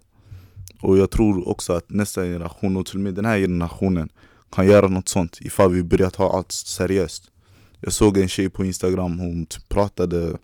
[0.82, 4.10] Och jag tror också att nästa generation och till och med den här generationen
[4.52, 7.32] kan göra något sånt ifall vi börjar ta allt seriöst.
[7.80, 10.38] Jag såg en tjej på instagram, hon pratade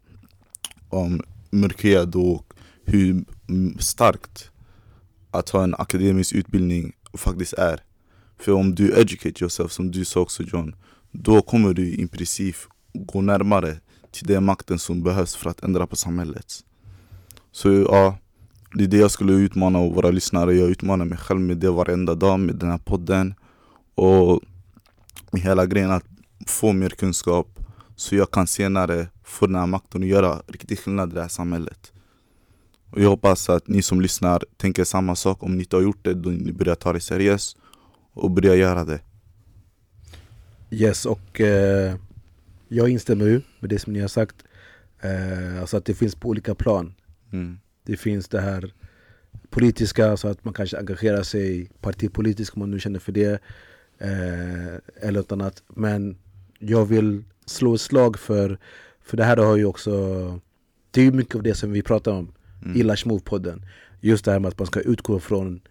[0.89, 1.21] om
[1.51, 2.53] mörkhyad och
[2.85, 3.25] hur
[3.79, 4.49] starkt
[5.33, 7.79] att ha en akademisk utbildning faktiskt är.
[8.39, 10.75] För om du educate yourself, som du sa också John,
[11.11, 12.55] då kommer du i princip
[12.93, 13.77] gå närmare
[14.11, 16.63] till den makten som behövs för att ändra på samhället.
[17.51, 18.17] Så ja,
[18.73, 20.53] det är det jag skulle utmana våra lyssnare.
[20.53, 23.35] Jag utmanar mig själv med det varenda dag med den här podden.
[23.95, 24.41] Och
[25.31, 26.05] med hela grejen att
[26.47, 27.59] få mer kunskap
[27.95, 31.27] så jag kan senare få den här makten och göra riktig skillnad i det här
[31.27, 31.92] samhället.
[32.93, 35.43] Och jag hoppas att ni som lyssnar tänker samma sak.
[35.43, 37.57] Om ni inte har gjort det, då ni börjar ta det seriöst
[38.13, 38.99] och börja göra det.
[40.69, 41.95] Yes, och eh,
[42.67, 44.35] jag instämmer ju med det som ni har sagt.
[45.01, 46.93] Eh, alltså att det finns på olika plan.
[47.31, 47.57] Mm.
[47.83, 48.73] Det finns det här
[49.49, 53.41] politiska, så att man kanske engagerar sig partipolitiskt om man nu känner för det.
[53.97, 55.63] Eh, eller något annat.
[55.67, 56.17] Men
[56.59, 58.59] jag vill slå ett slag för,
[59.01, 59.91] för det här har ju också,
[60.91, 62.33] det är ju mycket av det som vi pratar om
[62.65, 62.77] Mm.
[62.77, 63.61] i Lash Move-podden.
[64.01, 65.61] Just det här med att man ska utgå från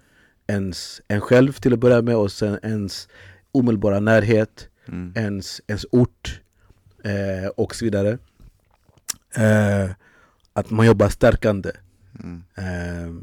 [0.47, 3.09] ens, en själv till att börja med och sen ens
[3.53, 5.13] omedelbara närhet, Mm.
[5.17, 6.41] ens, ens ort
[7.05, 8.19] eh, och så vidare.
[9.37, 9.91] Eh,
[10.53, 11.71] att man jobbar stärkande.
[12.25, 12.43] Mm.
[12.55, 13.15] Eh,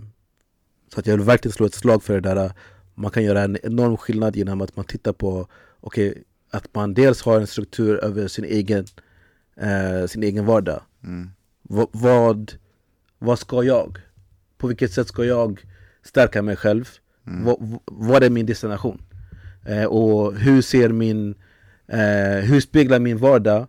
[0.93, 2.51] så att jag vill verkligen slå ett slag för det där.
[2.95, 5.47] Man kan göra en enorm skillnad genom att man tittar på
[5.79, 8.85] okej, att man dels har en struktur över sin egen,
[9.55, 10.81] eh, sin egen vardag.
[11.03, 11.29] Mm.
[11.61, 12.51] Va, vad,
[13.19, 13.97] vad ska jag?
[14.57, 15.65] På vilket sätt ska jag
[16.03, 16.89] stärka mig själv?
[17.27, 17.45] Mm.
[17.45, 19.01] Va, va, vad är min destination?
[19.65, 21.35] Eh, och hur ser min,
[21.87, 23.67] eh, hur speglar min vardag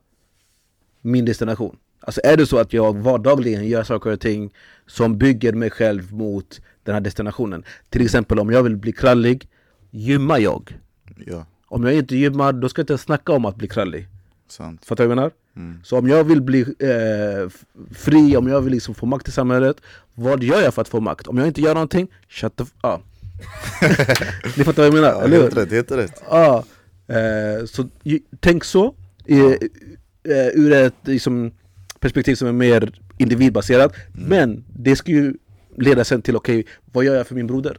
[1.01, 1.76] min destination?
[2.01, 4.51] Alltså är det så att jag vardagligen gör saker och ting
[4.86, 7.64] som bygger mig själv mot den här destinationen?
[7.88, 9.48] Till exempel om jag vill bli krallig,
[9.90, 10.78] gymmar jag?
[11.26, 14.09] Ja, Om jag inte gymmar, då ska jag inte snacka om att bli krallig.
[14.48, 14.84] sant.
[14.84, 15.30] Fattar du vad jag menar?
[15.57, 15.80] Mm.
[15.84, 17.48] Så om jag vill bli eh,
[17.94, 19.76] fri, om jag vill liksom få makt i samhället
[20.14, 21.26] Vad gör jag för att få makt?
[21.26, 22.98] Om jag inte gör någonting, shut the f- ah.
[24.57, 25.42] Ni fattar vad jag menar, Ja, eller hur?
[25.42, 26.22] helt rätt, helt rätt.
[26.30, 26.64] Ja,
[27.09, 27.88] eh, så
[28.40, 28.94] tänk så
[29.26, 29.55] eh,
[30.55, 31.53] Ur ett liksom,
[32.01, 35.34] perspektiv som är mer individbaserat Men det ska ju
[35.76, 37.78] leda sen till, okej, vad gör jag för min broder?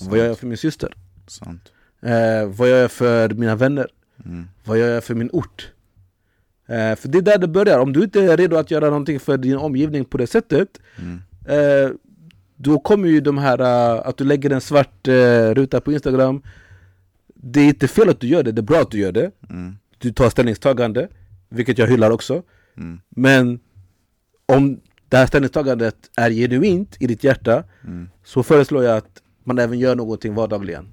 [0.00, 0.94] Vad gör jag för min syster?
[1.26, 1.72] Sant.
[2.02, 3.86] Eh, vad gör jag för mina vänner?
[4.24, 4.44] Mm.
[4.64, 5.68] Vad gör jag för min ort?
[6.68, 7.78] Eh, för det är där det börjar.
[7.78, 11.20] Om du inte är redo att göra någonting för din omgivning på det sättet Mm.
[11.48, 11.90] eh,
[12.60, 16.42] Då kommer ju de här, eh, att du lägger en svart eh, ruta på Instagram
[17.34, 19.30] Det är inte fel att du gör det, det är bra att du gör det
[19.50, 19.76] Mm.
[19.98, 21.08] Du tar ställningstagande,
[21.48, 22.42] vilket jag hyllar också
[22.76, 23.00] Mm.
[23.08, 23.60] Men
[24.46, 28.08] om det här ställningstagandet är genuint i ditt hjärta Mm.
[28.24, 30.92] Så föreslår jag att man även gör någonting vardagligen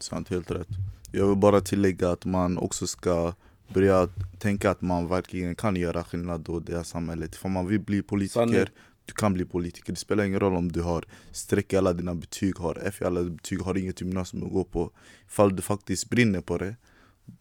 [0.00, 0.68] Sant, helt rätt.
[1.12, 3.32] Jag vill bara tillägga att man också ska
[3.74, 4.08] börja
[4.38, 7.36] tänka att man verkligen kan göra skillnad då i det här samhället.
[7.36, 8.64] För man vill bli politiker, Sanning.
[9.04, 9.92] du kan bli politiker.
[9.92, 13.04] Det spelar ingen roll om du har streck i alla dina betyg, har F i
[13.04, 14.90] alla betyg, har inget gymnasium att gå på.
[15.26, 16.76] Ifall du faktiskt brinner på det,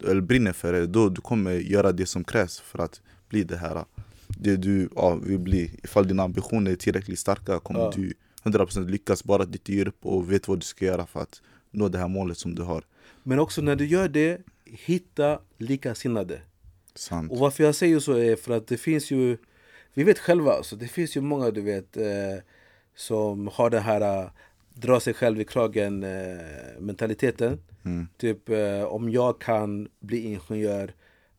[0.07, 3.57] eller brinner för det, då du kommer göra det som krävs för att bli det
[3.57, 3.86] här.
[4.28, 5.80] Det du ja, vill bli.
[5.84, 7.91] Ifall dina ambitioner är tillräckligt starka kommer Ja.
[7.95, 8.13] du
[8.43, 11.41] 100% lyckas bara att du ger upp och vet vad du ska göra för att
[11.71, 12.84] nå det här målet som du har.
[13.23, 14.41] Men också när du gör det,
[14.72, 16.41] hitta likasinnade.
[16.95, 17.32] Sant.
[17.32, 19.38] Och varför jag säger så är för att det finns ju
[19.93, 22.43] Vi vet själva, alltså, det finns ju många du vet eh,
[22.95, 24.30] Som har den här eh,
[24.74, 28.07] dra sig själv i kragen eh, mentaliteten Mm.
[28.18, 30.93] Typ eh, om jag kan bli ingenjör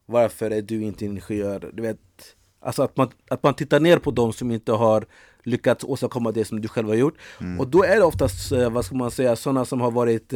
[0.07, 1.71] Varför är du inte ingenjör?
[1.73, 1.99] Du vet
[2.61, 5.07] Alltså att man, att man tittar ner på dem som inte har
[5.43, 7.15] lyckats åstadkomma det som du själv har gjort
[7.59, 10.33] Och då är det oftast, eh, vad ska man säga, sådana som har varit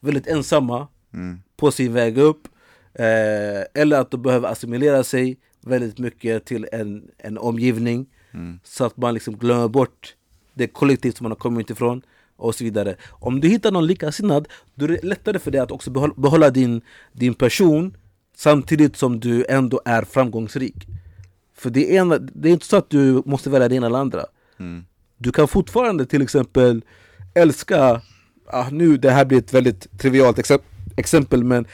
[0.00, 1.38] väldigt ensamma Mm.
[1.56, 2.48] på sin väg upp
[2.94, 8.60] eh, Eller att de behöver assimilera sig väldigt mycket till en, en omgivning Mm.
[8.64, 10.14] Så att man liksom glömmer bort
[10.54, 12.02] det kollektiv som man har kommit ifrån
[12.36, 15.70] och så vidare Om du hittar någon likasinnad Då är det lättare för dig att
[15.70, 16.80] också behålla, behålla din,
[17.12, 17.96] din person
[18.36, 20.86] Samtidigt som du ändå är framgångsrik
[21.54, 23.98] För det är, en, det är inte så att du måste välja det ena eller
[23.98, 24.24] andra
[24.58, 24.84] Mm.
[25.16, 26.82] du kan fortfarande till exempel
[27.34, 28.00] älska,
[28.46, 30.60] ah, nu det här blir ett väldigt trivialt exem-
[31.00, 31.66] exempel men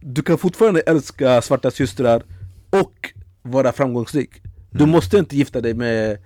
[0.00, 2.22] Du kan fortfarande älska svarta systrar
[2.70, 3.12] och
[3.42, 4.30] vara framgångsrik
[4.70, 6.18] Du måste inte gifta dig med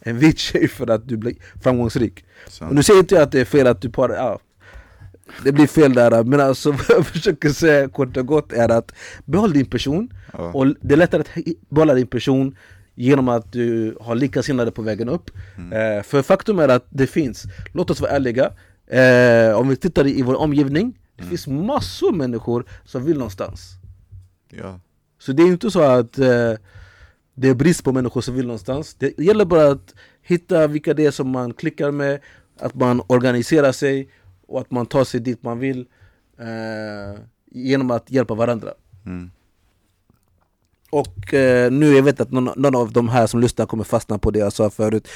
[0.00, 2.70] en vit tjej för att du blir framgångsrik Sant.
[2.70, 4.38] och Nu säger inte jag att det är fel att du parar, ja,
[5.44, 8.92] det blir fel där men alltså vad jag försöker säga kort och gott är att
[9.24, 10.38] behåll din person Ja.
[10.52, 12.56] och det är lättare att behålla din person
[12.94, 15.30] genom att du har likasinnade på vägen upp.
[15.72, 18.50] Eh, för faktum är att det finns, låt oss vara ärliga,
[18.86, 23.70] eh, om vi tittar i vår omgivning, det finns massor av människor som vill någonstans.
[24.48, 24.80] Ja.
[25.18, 26.52] Så det är inte så att eh,
[27.34, 28.94] det är brist på människor som vill någonstans.
[28.94, 32.20] Det gäller bara att hitta vilka det är som man klickar med,
[32.60, 34.08] att man organiserar sig
[34.46, 35.86] och att man tar sig dit man vill
[36.38, 38.70] eh, genom att hjälpa varandra.
[39.06, 39.30] Mm.
[40.90, 44.18] Och eh, nu, jag vet att någon, någon av de här som lyssnar kommer fastna
[44.18, 45.08] på det jag sa förut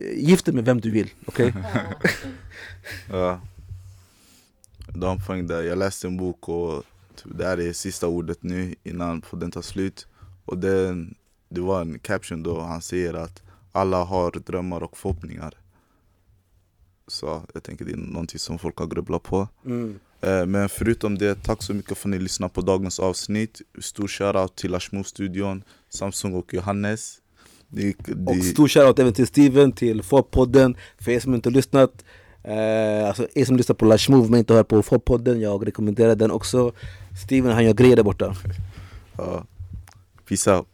[0.00, 1.54] Eh, Gift dig med vem du vill, okej?
[3.10, 3.40] Ja.
[4.94, 5.62] Du har en poäng där.
[5.62, 6.84] Jag läste en bok och
[7.16, 10.06] typ, det här är sista ordet nu innan podden tar slut.
[10.44, 11.06] Och det,
[11.48, 13.42] det var en caption då han säger att
[13.72, 15.54] alla har drömmar och förhoppningar.
[17.08, 19.48] Så jag tänker det är någonting som folk har grubblat på.
[19.64, 19.98] Mm.
[20.20, 23.62] Eh, Men förutom det, tack så mycket för att ni lyssnade på dagens avsnitt.
[23.78, 27.20] Stor shoutout till Lashmo-studion, Samsung och Johannes.
[27.68, 27.94] Ni,
[28.26, 32.04] Och ni, stor shoutout även till Steven, till Fop-podden För er som inte lyssnat
[32.44, 36.14] eh, Alltså er som lyssnar på Lush Move men inte hör på Fop-podden Jag rekommenderar
[36.14, 36.72] den också.
[37.24, 38.26] Steven han gör grejer där borta.
[39.18, 39.42] Uh,
[40.28, 40.66] Peace out.